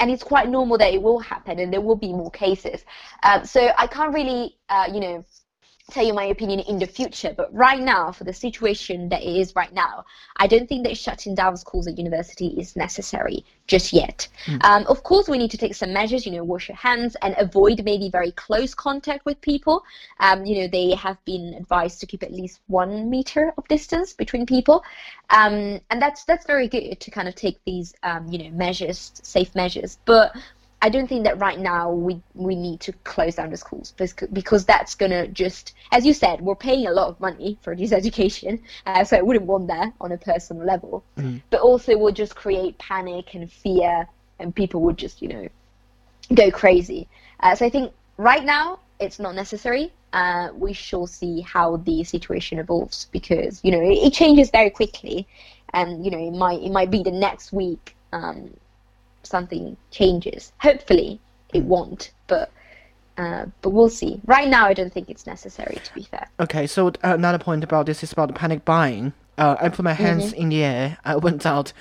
And 0.01 0.11
it's 0.11 0.23
quite 0.23 0.49
normal 0.49 0.77
that 0.79 0.93
it 0.93 1.01
will 1.01 1.19
happen, 1.19 1.57
and 1.57 1.71
there 1.71 1.79
will 1.79 1.95
be 1.95 2.11
more 2.11 2.29
cases. 2.29 2.83
Um, 3.23 3.45
so 3.45 3.71
I 3.77 3.87
can't 3.87 4.13
really, 4.13 4.57
uh, 4.67 4.89
you 4.93 4.99
know, 4.99 5.23
tell 5.91 6.05
you 6.05 6.13
my 6.13 6.25
opinion 6.25 6.61
in 6.61 6.79
the 6.79 6.87
future, 6.87 7.33
but 7.35 7.53
right 7.53 7.79
now, 7.79 8.11
for 8.11 8.23
the 8.23 8.33
situation 8.33 9.09
that 9.09 9.21
it 9.21 9.37
is 9.37 9.55
right 9.55 9.73
now, 9.73 10.03
I 10.37 10.47
don't 10.47 10.67
think 10.67 10.83
that 10.85 10.97
shutting 10.97 11.35
down 11.35 11.57
schools 11.57 11.85
and 11.85 11.97
university 11.97 12.47
is 12.47 12.75
necessary 12.75 13.45
just 13.67 13.93
yet. 13.93 14.27
Mm. 14.45 14.63
Um, 14.63 14.87
of 14.87 15.03
course, 15.03 15.27
we 15.27 15.37
need 15.37 15.51
to 15.51 15.57
take 15.57 15.75
some 15.75 15.93
measures, 15.93 16.25
you 16.25 16.31
know, 16.31 16.43
wash 16.43 16.69
your 16.69 16.77
hands 16.77 17.15
and 17.21 17.35
avoid 17.37 17.83
maybe 17.83 18.09
very 18.09 18.31
close 18.31 18.73
contact 18.73 19.25
with 19.25 19.39
people. 19.41 19.83
Um, 20.19 20.45
you 20.45 20.61
know, 20.61 20.67
they 20.67 20.95
have 20.95 21.23
been 21.25 21.53
advised 21.53 21.99
to 21.99 22.07
keep 22.07 22.23
at 22.23 22.33
least 22.33 22.61
one 22.67 23.09
meter 23.09 23.53
of 23.57 23.67
distance 23.67 24.13
between 24.13 24.45
people. 24.45 24.83
Um, 25.29 25.79
and 25.89 26.01
that's 26.01 26.23
that's 26.25 26.45
very 26.45 26.67
good 26.67 26.99
to 26.99 27.11
kind 27.11 27.27
of 27.27 27.35
take 27.35 27.59
these, 27.65 27.93
um, 28.03 28.27
you 28.27 28.37
know, 28.39 28.49
measures, 28.51 29.11
safe 29.23 29.53
measures. 29.55 29.97
But 30.05 30.35
I 30.85 30.89
don't 30.89 31.07
think 31.07 31.23
that 31.23 31.39
right 31.39 31.59
now 31.59 31.89
we 31.89 32.21
we 32.35 32.55
need 32.55 32.79
to 32.81 32.91
close 33.11 33.33
down 33.37 33.49
the 33.49 33.57
schools 33.57 33.95
because 34.31 34.65
that's 34.65 34.93
gonna 34.93 35.27
just, 35.27 35.73
as 35.91 36.05
you 36.05 36.13
said, 36.13 36.41
we're 36.41 36.53
paying 36.53 36.85
a 36.85 36.91
lot 36.91 37.07
of 37.07 37.19
money 37.19 37.57
for 37.63 37.75
this 37.75 37.91
education, 37.99 38.61
uh, 38.85 39.03
so 39.03 39.17
I 39.17 39.23
wouldn't 39.23 39.47
want 39.47 39.65
that 39.69 39.93
on 39.99 40.11
a 40.11 40.17
personal 40.19 40.63
level. 40.63 41.03
Mm. 41.17 41.41
But 41.49 41.61
also, 41.61 41.91
it 41.91 41.99
would 41.99 42.15
just 42.15 42.35
create 42.35 42.77
panic 42.77 43.33
and 43.33 43.51
fear, 43.51 44.07
and 44.37 44.53
people 44.53 44.79
would 44.81 44.99
just, 44.99 45.23
you 45.23 45.29
know, 45.29 45.47
go 46.35 46.51
crazy. 46.51 47.07
Uh, 47.39 47.55
so 47.55 47.65
I 47.65 47.71
think 47.71 47.91
right 48.17 48.45
now 48.45 48.77
it's 48.99 49.17
not 49.17 49.33
necessary. 49.33 49.91
Uh, 50.13 50.49
we 50.53 50.71
shall 50.73 51.07
see 51.07 51.41
how 51.41 51.77
the 51.77 52.03
situation 52.03 52.59
evolves 52.59 53.05
because 53.11 53.59
you 53.63 53.71
know 53.71 53.81
it, 53.81 53.97
it, 54.05 54.13
changes 54.13 54.51
very 54.51 54.69
quickly, 54.69 55.27
and 55.73 56.05
you 56.05 56.11
know 56.11 56.19
it 56.27 56.37
might 56.37 56.61
it 56.61 56.71
might 56.71 56.91
be 56.91 57.01
the 57.01 57.09
next 57.09 57.51
week. 57.51 57.95
Um, 58.13 58.51
something 59.25 59.77
changes. 59.91 60.51
Hopefully, 60.59 61.19
it 61.53 61.61
hmm. 61.61 61.67
won't, 61.67 62.11
but 62.27 62.51
uh, 63.17 63.45
but 63.61 63.69
we'll 63.69 63.89
see. 63.89 64.19
Right 64.25 64.47
now, 64.47 64.65
I 64.65 64.73
don't 64.73 64.91
think 64.91 65.09
it's 65.09 65.25
necessary. 65.25 65.77
To 65.83 65.93
be 65.93 66.03
fair. 66.03 66.27
Okay, 66.39 66.67
so 66.67 66.87
uh, 66.87 66.91
another 67.03 67.39
point 67.39 67.63
about 67.63 67.85
this 67.85 68.03
is 68.03 68.11
about 68.11 68.27
the 68.27 68.33
panic 68.33 68.65
buying. 68.65 69.13
Uh, 69.37 69.55
I 69.59 69.69
put 69.69 69.83
my 69.83 69.93
hands 69.93 70.31
mm-hmm. 70.31 70.41
in 70.41 70.49
the 70.49 70.63
air. 70.63 70.97
I 71.03 71.15
went 71.17 71.45
out 71.45 71.73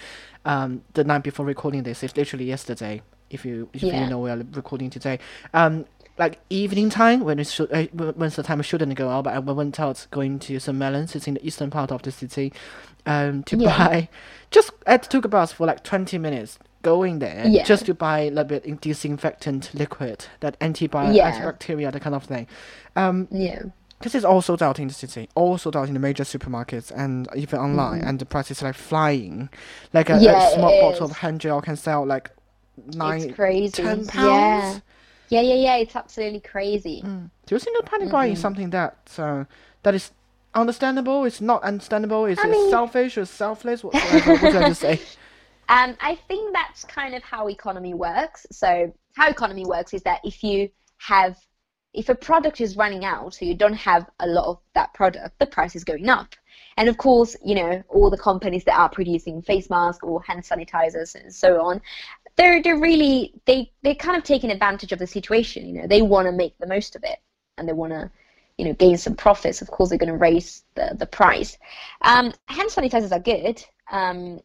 um, 0.45 0.83
the 0.95 1.05
night 1.05 1.23
before 1.23 1.47
recording 1.47 1.83
this. 1.83 2.03
It's 2.03 2.17
literally 2.17 2.45
yesterday. 2.45 3.03
If 3.31 3.45
you 3.45 3.69
if 3.73 3.83
yeah. 3.83 4.05
you 4.05 4.11
know 4.11 4.21
we 4.21 4.31
are 4.31 4.39
recording 4.53 4.91
today. 4.91 5.19
Um, 5.53 5.87
like 6.17 6.39
evening 6.49 6.91
time 6.91 7.21
when 7.21 7.41
it's 7.41 7.59
uh, 7.59 7.87
when 7.93 8.31
the 8.31 8.43
time 8.43 8.61
I 8.61 8.63
shouldn't 8.63 8.95
go 8.95 9.09
out, 9.09 9.25
but 9.25 9.35
I 9.35 9.39
went 9.41 9.81
out 9.81 10.07
going 10.11 10.39
to 10.41 10.61
some 10.61 10.79
melons. 10.79 11.17
It's 11.17 11.27
in 11.27 11.35
the 11.35 11.45
eastern 11.45 11.71
part 11.71 11.91
of 11.91 12.03
the 12.03 12.13
city, 12.13 12.53
um, 13.07 13.43
to 13.45 13.57
yeah. 13.57 13.77
buy. 13.77 14.09
Just 14.51 14.71
I 14.87 14.97
took 14.99 15.25
a 15.25 15.29
bus 15.29 15.53
for 15.53 15.67
like 15.67 15.83
twenty 15.83 16.19
minutes 16.19 16.59
going 16.85 17.19
there 17.19 17.45
Yeah. 17.47 17.65
just 17.65 17.87
to 17.87 17.95
buy 17.95 18.21
a 18.21 18.31
little 18.31 18.45
bit 18.45 18.65
in 18.65 18.77
disinfectant 18.77 19.71
liquid, 19.75 20.27
that 20.41 20.59
antibiotic, 20.61 21.17
Yeah. 21.17 21.33
antibacteria, 21.33 21.91
that 21.91 22.03
kind 22.03 22.15
of 22.15 22.25
thing. 22.25 22.47
Um, 22.95 23.27
Yeah. 23.33 23.63
because 23.99 24.15
it's 24.15 24.25
all 24.25 24.43
sold 24.43 24.63
out 24.63 24.79
in 24.79 24.89
the 24.89 24.95
city, 24.95 25.29
all 25.35 25.57
sold 25.59 25.77
out 25.77 25.89
in 25.89 25.95
the 25.95 26.01
major 26.01 26.25
supermarkets 26.25 26.93
and 26.95 27.27
even 27.35 27.59
online, 27.59 28.03
and 28.03 28.19
the 28.19 28.27
price 28.27 28.51
is 28.51 28.63
like 28.63 28.75
flying. 28.77 29.49
Like 29.93 30.11
a, 30.11 30.15
Mm-hmm. 30.15 30.25
Yeah, 30.25 30.49
a 30.49 30.55
small 30.55 30.81
bottle 30.83 31.07
of 31.07 31.17
hand 31.19 31.41
gel 31.41 31.61
can 31.63 31.77
sell 31.77 32.05
like 32.07 32.31
nine, 32.95 33.23
it's 33.23 33.35
crazy. 33.35 33.71
ten 33.83 34.01
Yeah. 34.05 34.11
pounds. 34.13 34.83
Yeah, 35.31 35.41
yeah, 35.41 35.55
yeah. 35.55 35.77
It's 35.77 35.97
absolutely 35.97 36.41
crazy. 36.41 37.01
Do 37.03 37.55
you 37.55 37.59
think 37.59 37.77
the 37.79 37.85
panic 37.91 38.11
buying 38.11 38.33
is 38.35 38.41
something 38.41 38.71
that 38.71 38.97
uh, 39.19 39.45
that 39.83 39.95
is 39.95 40.11
understandable? 40.55 41.25
It's 41.25 41.41
not 41.41 41.63
understandable. 41.63 42.27
Is 42.27 42.39
I 42.39 42.43
it 42.47 42.51
mean- 42.51 42.71
selfish 42.71 43.17
or 43.19 43.25
selfless? 43.25 43.83
Whatever. 43.83 44.33
what 44.33 44.41
should 44.53 44.57
I 44.63 44.69
just 44.69 44.81
say? 44.83 45.01
Um, 45.69 45.97
I 46.01 46.15
think 46.29 46.53
that's 46.53 46.85
kind 46.85 47.15
of 47.15 47.23
how 47.23 47.49
economy 47.49 47.95
works. 47.95 48.47
So 48.51 48.93
how 49.15 49.29
economy 49.29 49.65
works 49.65 49.95
is 49.95 50.03
that 50.03 50.21
if 50.25 50.43
you 50.43 50.69
have, 50.99 51.37
if 51.93 52.09
a 52.09 52.15
product 52.15 52.61
is 52.61 52.77
running 52.77 53.05
out, 53.05 53.35
so 53.35 53.45
you 53.45 53.55
don't 53.55 53.75
have 53.75 54.09
a 54.21 54.27
lot 54.27 54.47
of 54.47 54.59
that 54.75 54.93
product, 54.95 55.39
the 55.39 55.47
price 55.47 55.77
is 55.77 55.85
going 55.85 56.09
up. 56.09 56.35
And 56.77 56.89
of 56.89 56.99
course, 56.99 57.37
you 57.45 57.55
know, 57.55 57.83
all 57.89 58.11
the 58.11 58.19
companies 58.19 58.65
that 58.65 58.79
are 58.79 58.89
producing 58.89 59.43
face 59.43 59.71
masks 59.71 60.03
or 60.03 60.23
hand 60.23 60.43
sanitizers 60.43 61.15
and 61.15 61.33
so 61.33 61.63
on, 61.63 61.81
they're 62.37 62.63
they're 62.63 62.81
really 62.81 63.33
they 63.45 63.71
they're 63.83 63.95
kind 63.95 64.17
of 64.17 64.25
taking 64.25 64.51
advantage 64.51 64.93
of 64.93 64.99
the 64.99 65.07
situation. 65.07 65.67
You 65.67 65.83
know, 65.83 65.87
they 65.87 66.03
want 66.03 66.27
to 66.27 66.33
make 66.33 66.59
the 66.59 66.67
most 66.67 66.97
of 66.97 67.05
it, 67.05 67.19
and 67.59 67.69
they 67.69 67.73
want 67.73 67.93
to, 67.93 68.11
you 68.59 68.65
know, 68.65 68.73
gain 68.75 68.97
some 68.97 69.15
profits. 69.15 69.63
Of 69.63 69.71
course, 69.71 69.89
they're 69.89 69.99
going 69.99 70.13
to 70.13 70.19
raise 70.19 70.65
the 70.75 70.97
the 70.99 71.07
price. 71.07 71.57
Um, 72.03 72.33
hand 72.47 72.71
sanitizers 72.71 73.13
are 73.13 73.21
good. 73.21 73.65
Um, 73.91 74.41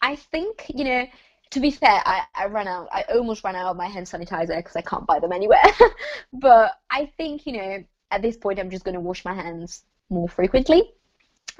I 0.00 0.16
think, 0.16 0.66
you 0.74 0.84
know, 0.84 1.06
to 1.50 1.60
be 1.60 1.70
fair, 1.70 2.02
I, 2.04 2.22
I 2.34 2.46
ran 2.46 2.68
out, 2.68 2.88
I 2.92 3.02
almost 3.14 3.44
ran 3.44 3.56
out 3.56 3.70
of 3.70 3.76
my 3.76 3.86
hand 3.86 4.06
sanitizer 4.06 4.56
because 4.56 4.76
I 4.76 4.82
can't 4.82 5.06
buy 5.06 5.20
them 5.20 5.32
anywhere. 5.32 5.62
but 6.32 6.72
I 6.90 7.06
think, 7.16 7.46
you 7.46 7.52
know, 7.52 7.84
at 8.10 8.22
this 8.22 8.36
point, 8.36 8.58
I'm 8.58 8.70
just 8.70 8.84
going 8.84 8.94
to 8.94 9.00
wash 9.00 9.24
my 9.24 9.34
hands 9.34 9.84
more 10.10 10.28
frequently. 10.28 10.92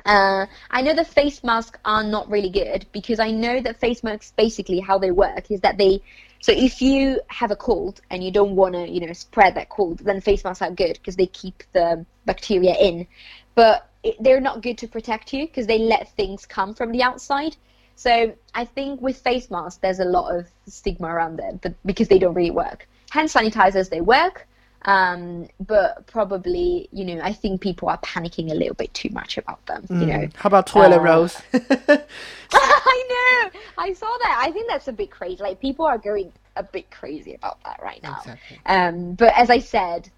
Uh, 0.05 0.47
I 0.71 0.83
know 0.83 0.95
the 0.95 1.05
face 1.05 1.43
masks 1.45 1.79
are 1.85 2.03
not 2.03 2.29
really 2.29 2.51
good 2.51 2.87
because 2.93 3.21
I 3.21 3.31
know 3.31 3.61
that 3.61 3.79
face 3.79 4.03
masks 4.03 4.33
basically 4.37 4.81
how 4.81 4.99
they 4.99 5.11
work 5.11 5.51
is 5.51 5.61
that 5.61 5.79
they 5.79 6.03
so 6.41 6.53
if 6.53 6.83
you 6.83 7.21
have 7.29 7.53
a 7.53 7.57
cold 7.57 8.01
and 8.11 8.23
you 8.23 8.33
don't 8.33 8.57
want 8.57 8.75
to 8.75 8.89
you 8.89 9.07
know 9.07 9.13
spread 9.13 9.55
that 9.55 9.69
cold 9.69 10.01
then 10.01 10.21
face 10.21 10.43
masks 10.43 10.63
are 10.63 10.71
good 10.71 10.95
because 10.95 11.17
they 11.17 11.27
keep 11.27 11.63
the 11.73 12.05
bacteria 12.27 12.75
in 12.75 13.07
but 13.55 13.89
it, 14.03 14.17
they're 14.21 14.41
not 14.41 14.63
good 14.63 14.79
to 14.79 14.89
protect 14.89 15.33
you 15.33 15.47
because 15.47 15.67
they 15.69 15.79
let 15.79 16.15
things 16.17 16.45
come 16.45 16.75
from 16.75 16.91
the 16.91 17.03
outside 17.03 17.57
so 17.97 18.35
I 18.55 18.65
think 18.65 19.01
with 19.01 19.17
face 19.19 19.51
masks 19.51 19.79
there's 19.81 20.01
a 20.01 20.05
lot 20.05 20.35
of 20.37 20.47
stigma 20.67 21.09
around 21.09 21.37
them 21.37 21.61
but 21.63 21.75
because 21.85 22.09
they 22.09 22.19
don't 22.19 22.35
really 22.35 22.51
work 22.51 22.87
hand 23.11 23.29
sanitizers 23.29 23.89
they 23.91 24.01
work 24.01 24.47
um, 24.87 25.49
but 25.61 26.07
probably 26.07 26.89
you 26.93 27.05
know 27.07 27.21
I 27.23 27.33
think 27.33 27.61
people 27.63 27.89
are 27.89 27.99
panicking 27.99 28.51
a 28.51 28.55
little 28.55 28.75
bit 28.75 28.93
too 28.93 29.09
much 29.11 29.39
about 29.39 29.65
them 29.67 29.87
you 29.89 30.07
know 30.07 30.29
How 30.35 30.49
about 30.49 30.67
toilet 30.67 30.99
Uh, 30.99 31.01
rolls? 31.01 31.41
I 32.53 33.51
know. 33.53 33.61
I 33.79 33.93
saw 33.95 34.07
that. 34.23 34.43
I 34.47 34.51
think 34.53 34.69
that's 34.69 34.89
a 34.89 34.93
bit 34.93 35.11
crazy. 35.11 35.43
Like 35.43 35.61
people 35.61 35.87
are 35.87 35.99
going 35.99 36.33
a 36.57 36.63
bit 36.63 36.91
crazy 36.91 37.35
about 37.35 37.63
that 37.65 37.81
right 37.83 38.03
now. 38.03 38.19
Exactly. 38.19 38.61
Um, 38.67 39.15
but 39.15 39.33
as 39.37 39.51
I 39.51 39.59
said, 39.59 40.11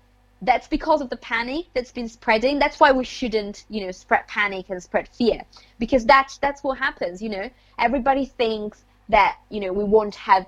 that's 0.42 0.68
because 0.68 1.00
of 1.00 1.08
the 1.08 1.16
panic 1.16 1.66
that's 1.74 1.92
been 1.92 2.08
spreading. 2.08 2.58
That's 2.58 2.78
why 2.78 2.92
we 2.92 3.04
shouldn't, 3.04 3.64
you 3.68 3.86
know, 3.86 3.90
spread 3.92 4.26
panic 4.28 4.66
and 4.68 4.82
spread 4.82 5.08
fear 5.08 5.42
because 5.78 6.04
that's 6.04 6.38
that's 6.38 6.62
what 6.62 6.78
happens. 6.78 7.22
You 7.22 7.30
know, 7.30 7.50
everybody 7.78 8.26
thinks 8.26 8.84
that 9.08 9.38
you 9.48 9.60
know 9.60 9.72
we 9.72 9.84
won't 9.84 10.14
have 10.16 10.46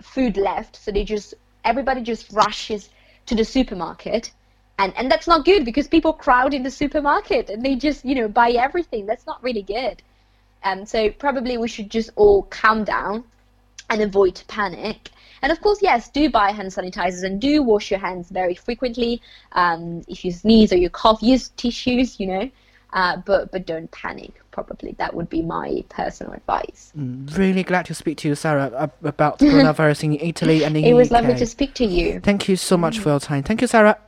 food 0.00 0.36
left, 0.36 0.76
so 0.76 0.92
they 0.92 1.04
just 1.04 1.34
everybody 1.64 2.02
just 2.02 2.32
rushes 2.32 2.90
to 3.26 3.34
the 3.34 3.44
supermarket. 3.44 4.32
And, 4.76 4.92
and 4.96 5.08
that's 5.10 5.28
not 5.28 5.44
good 5.44 5.64
because 5.64 5.86
people 5.86 6.12
crowd 6.12 6.52
in 6.52 6.64
the 6.64 6.70
supermarket 6.70 7.48
and 7.48 7.64
they 7.64 7.76
just 7.76 8.04
you 8.04 8.14
know 8.14 8.28
buy 8.28 8.50
everything. 8.50 9.06
That's 9.06 9.26
not 9.26 9.42
really 9.42 9.62
good. 9.62 10.02
Um, 10.62 10.86
so 10.86 11.10
probably 11.10 11.58
we 11.58 11.68
should 11.68 11.90
just 11.90 12.10
all 12.16 12.42
calm 12.44 12.84
down 12.84 13.24
and 13.90 14.00
avoid 14.00 14.42
panic. 14.48 15.10
And 15.44 15.52
of 15.52 15.60
course, 15.60 15.82
yes, 15.82 16.08
do 16.08 16.30
buy 16.30 16.52
hand 16.52 16.70
sanitizers 16.70 17.22
and 17.22 17.38
do 17.38 17.62
wash 17.62 17.90
your 17.90 18.00
hands 18.00 18.30
very 18.30 18.54
frequently. 18.54 19.20
Um, 19.52 20.02
if 20.08 20.24
you 20.24 20.32
sneeze 20.32 20.72
or 20.72 20.76
you 20.76 20.88
cough, 20.88 21.22
use 21.22 21.50
tissues, 21.50 22.18
you 22.18 22.26
know. 22.28 22.50
Uh, 22.94 23.18
but 23.26 23.52
but 23.52 23.66
don't 23.66 23.90
panic. 23.90 24.32
Probably 24.52 24.92
that 24.92 25.12
would 25.12 25.28
be 25.28 25.42
my 25.42 25.84
personal 25.90 26.32
advice. 26.32 26.92
really 26.94 27.62
glad 27.62 27.84
to 27.86 27.94
speak 27.94 28.16
to 28.18 28.28
you, 28.28 28.34
Sarah, 28.34 28.90
about 29.02 29.38
coronavirus 29.40 30.04
in 30.04 30.14
Italy 30.14 30.64
and 30.64 30.78
in 30.78 30.84
It 30.84 30.94
was 30.94 31.08
UK. 31.08 31.12
lovely 31.12 31.34
to 31.34 31.46
speak 31.46 31.74
to 31.74 31.84
you. 31.84 32.20
Thank 32.20 32.48
you 32.48 32.56
so 32.56 32.78
much 32.78 32.98
for 32.98 33.10
your 33.10 33.20
time. 33.20 33.42
Thank 33.42 33.60
you, 33.60 33.66
Sarah. 33.66 33.98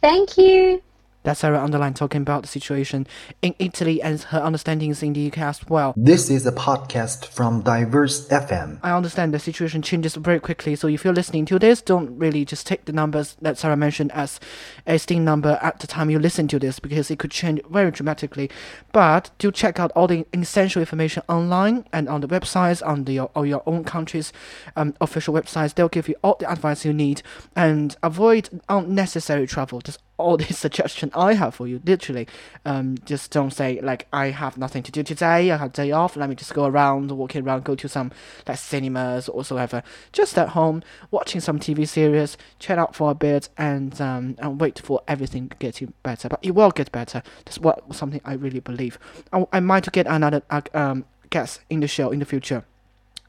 Thank 0.00 0.36
you. 0.36 0.82
That's 1.22 1.40
Sarah 1.40 1.62
Underline 1.62 1.94
talking 1.94 2.22
about 2.22 2.42
the 2.42 2.48
situation 2.48 3.06
in 3.42 3.54
Italy 3.58 4.02
and 4.02 4.20
her 4.20 4.40
understandings 4.40 5.02
in 5.02 5.12
the 5.12 5.28
UK 5.28 5.38
as 5.38 5.66
well. 5.68 5.94
This 5.96 6.30
is 6.30 6.46
a 6.46 6.52
podcast 6.52 7.26
from 7.26 7.62
Diverse 7.62 8.28
FM. 8.28 8.80
I 8.82 8.92
understand 8.92 9.32
the 9.32 9.38
situation 9.38 9.82
changes 9.82 10.16
very 10.16 10.40
quickly, 10.40 10.74
so 10.74 10.88
if 10.88 11.04
you're 11.04 11.12
listening 11.12 11.46
to 11.46 11.58
this, 11.58 11.80
don't 11.80 12.18
really 12.18 12.44
just 12.44 12.66
take 12.66 12.86
the 12.86 12.92
numbers 12.92 13.36
that 13.40 13.58
Sarah 13.58 13.76
mentioned 13.76 14.10
as 14.12 14.40
a 14.86 14.98
sting 14.98 15.24
number 15.24 15.58
at 15.62 15.78
the 15.80 15.86
time 15.86 16.10
you 16.10 16.18
listen 16.18 16.48
to 16.48 16.58
this 16.58 16.78
because 16.80 17.10
it 17.10 17.18
could 17.18 17.30
change 17.30 17.60
very 17.70 17.90
dramatically. 17.90 18.50
But 18.92 19.30
do 19.38 19.52
check 19.52 19.78
out 19.78 19.92
all 19.92 20.08
the 20.08 20.26
essential 20.32 20.80
information 20.80 21.22
online 21.28 21.86
and 21.92 22.08
on 22.08 22.20
the 22.20 22.28
websites, 22.28 22.84
on 22.86 23.04
the 23.04 23.12
your 23.12 23.62
own 23.66 23.84
country's 23.84 24.32
um, 24.76 24.94
official 25.00 25.34
websites. 25.34 25.74
They'll 25.74 25.88
give 25.88 26.08
you 26.08 26.16
all 26.22 26.36
the 26.38 26.50
advice 26.50 26.84
you 26.84 26.92
need 26.92 27.22
and 27.54 27.96
avoid 28.02 28.48
unnecessary 28.68 29.46
travel. 29.46 29.80
Just 29.80 30.00
all 30.22 30.36
the 30.36 30.44
suggestion 30.52 31.10
I 31.14 31.34
have 31.34 31.54
for 31.54 31.66
you, 31.66 31.80
literally. 31.84 32.26
Um, 32.64 32.96
just 33.04 33.30
don't 33.30 33.50
say 33.50 33.80
like 33.82 34.06
I 34.12 34.26
have 34.26 34.56
nothing 34.56 34.82
to 34.84 34.92
do 34.92 35.02
today. 35.02 35.50
I 35.50 35.56
have 35.56 35.72
day 35.72 35.92
off. 35.92 36.16
Let 36.16 36.28
me 36.28 36.34
just 36.34 36.54
go 36.54 36.64
around, 36.64 37.10
walking 37.10 37.44
around, 37.44 37.64
go 37.64 37.74
to 37.74 37.88
some 37.88 38.12
like 38.46 38.58
cinemas 38.58 39.28
or 39.28 39.36
whatsoever. 39.36 39.82
Just 40.12 40.38
at 40.38 40.50
home, 40.50 40.82
watching 41.10 41.40
some 41.40 41.58
TV 41.58 41.86
series, 41.86 42.36
chill 42.58 42.78
out 42.78 42.94
for 42.94 43.10
a 43.10 43.14
bit, 43.14 43.48
and 43.58 44.00
um, 44.00 44.36
and 44.38 44.60
wait 44.60 44.78
for 44.78 45.02
everything 45.08 45.48
to 45.48 45.56
get 45.56 45.80
you 45.80 45.92
better. 46.02 46.28
But 46.28 46.40
it 46.42 46.52
will 46.52 46.70
get 46.70 46.92
better. 46.92 47.22
That's 47.44 47.58
what 47.58 47.94
something 47.94 48.20
I 48.24 48.34
really 48.34 48.60
believe. 48.60 48.98
I, 49.32 49.46
I 49.52 49.60
might 49.60 49.90
get 49.92 50.06
another 50.06 50.42
uh, 50.50 50.62
um 50.74 51.04
guest 51.30 51.60
in 51.70 51.80
the 51.80 51.88
show 51.88 52.10
in 52.10 52.18
the 52.18 52.26
future 52.26 52.64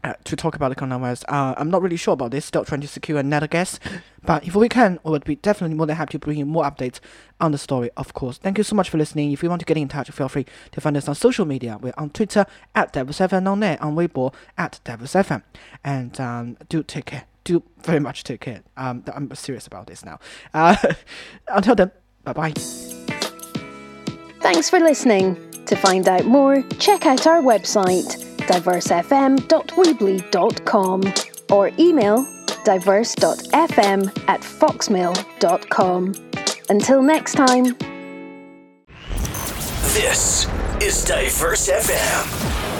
uh, 0.03 0.13
to 0.23 0.35
talk 0.35 0.55
about 0.55 0.69
the 0.69 0.75
coronavirus. 0.75 1.23
Uh, 1.27 1.53
I'm 1.57 1.69
not 1.69 1.81
really 1.81 1.97
sure 1.97 2.13
about 2.13 2.31
this. 2.31 2.45
Still 2.45 2.65
trying 2.65 2.81
to 2.81 2.87
secure 2.87 3.19
another 3.19 3.47
guest. 3.47 3.79
But 4.25 4.45
if 4.45 4.55
we 4.55 4.69
can, 4.69 4.99
we 5.03 5.11
would 5.11 5.23
be 5.23 5.35
definitely 5.35 5.75
more 5.75 5.85
than 5.85 5.95
happy 5.95 6.11
to 6.13 6.19
bring 6.19 6.37
you 6.37 6.45
more 6.45 6.63
updates 6.63 6.99
on 7.39 7.51
the 7.51 7.57
story, 7.57 7.89
of 7.97 8.13
course. 8.13 8.37
Thank 8.37 8.57
you 8.57 8.63
so 8.63 8.75
much 8.75 8.89
for 8.89 8.97
listening. 8.97 9.31
If 9.31 9.43
you 9.43 9.49
want 9.49 9.59
to 9.59 9.65
get 9.65 9.77
in 9.77 9.87
touch, 9.87 10.09
feel 10.11 10.29
free 10.29 10.45
to 10.71 10.81
find 10.81 10.95
us 10.95 11.07
on 11.07 11.15
social 11.15 11.45
media. 11.45 11.77
We're 11.81 11.93
on 11.97 12.09
Twitter 12.09 12.45
at 12.75 12.93
Devils7 12.93 13.47
on 13.47 13.59
there, 13.59 13.77
on 13.81 13.95
Weibo 13.95 14.33
at 14.57 14.79
Devils7. 14.85 15.43
And 15.83 16.19
um, 16.19 16.57
do 16.69 16.83
take 16.83 17.05
care. 17.05 17.25
Do 17.43 17.63
very 17.81 17.99
much 17.99 18.23
take 18.23 18.41
care. 18.41 18.63
Um, 18.77 19.03
I'm 19.13 19.33
serious 19.35 19.67
about 19.67 19.87
this 19.87 20.05
now. 20.05 20.19
Uh, 20.53 20.75
until 21.49 21.75
then, 21.75 21.91
bye 22.23 22.33
bye. 22.33 22.53
Thanks 24.41 24.69
for 24.69 24.79
listening. 24.79 25.37
To 25.65 25.77
find 25.77 26.07
out 26.09 26.25
more, 26.25 26.61
check 26.77 27.05
out 27.05 27.25
our 27.25 27.41
website, 27.41 28.32
diversefm.weebly.com 28.47 31.01
or 31.51 31.71
email 31.79 32.25
diverse.fm 32.63 34.29
at 34.29 34.41
foxmail.com. 34.41 36.13
Until 36.69 37.01
next 37.01 37.33
time. 37.33 37.75
This 39.93 40.47
is 40.81 41.05
Diverse 41.05 41.69
FM. 41.69 42.72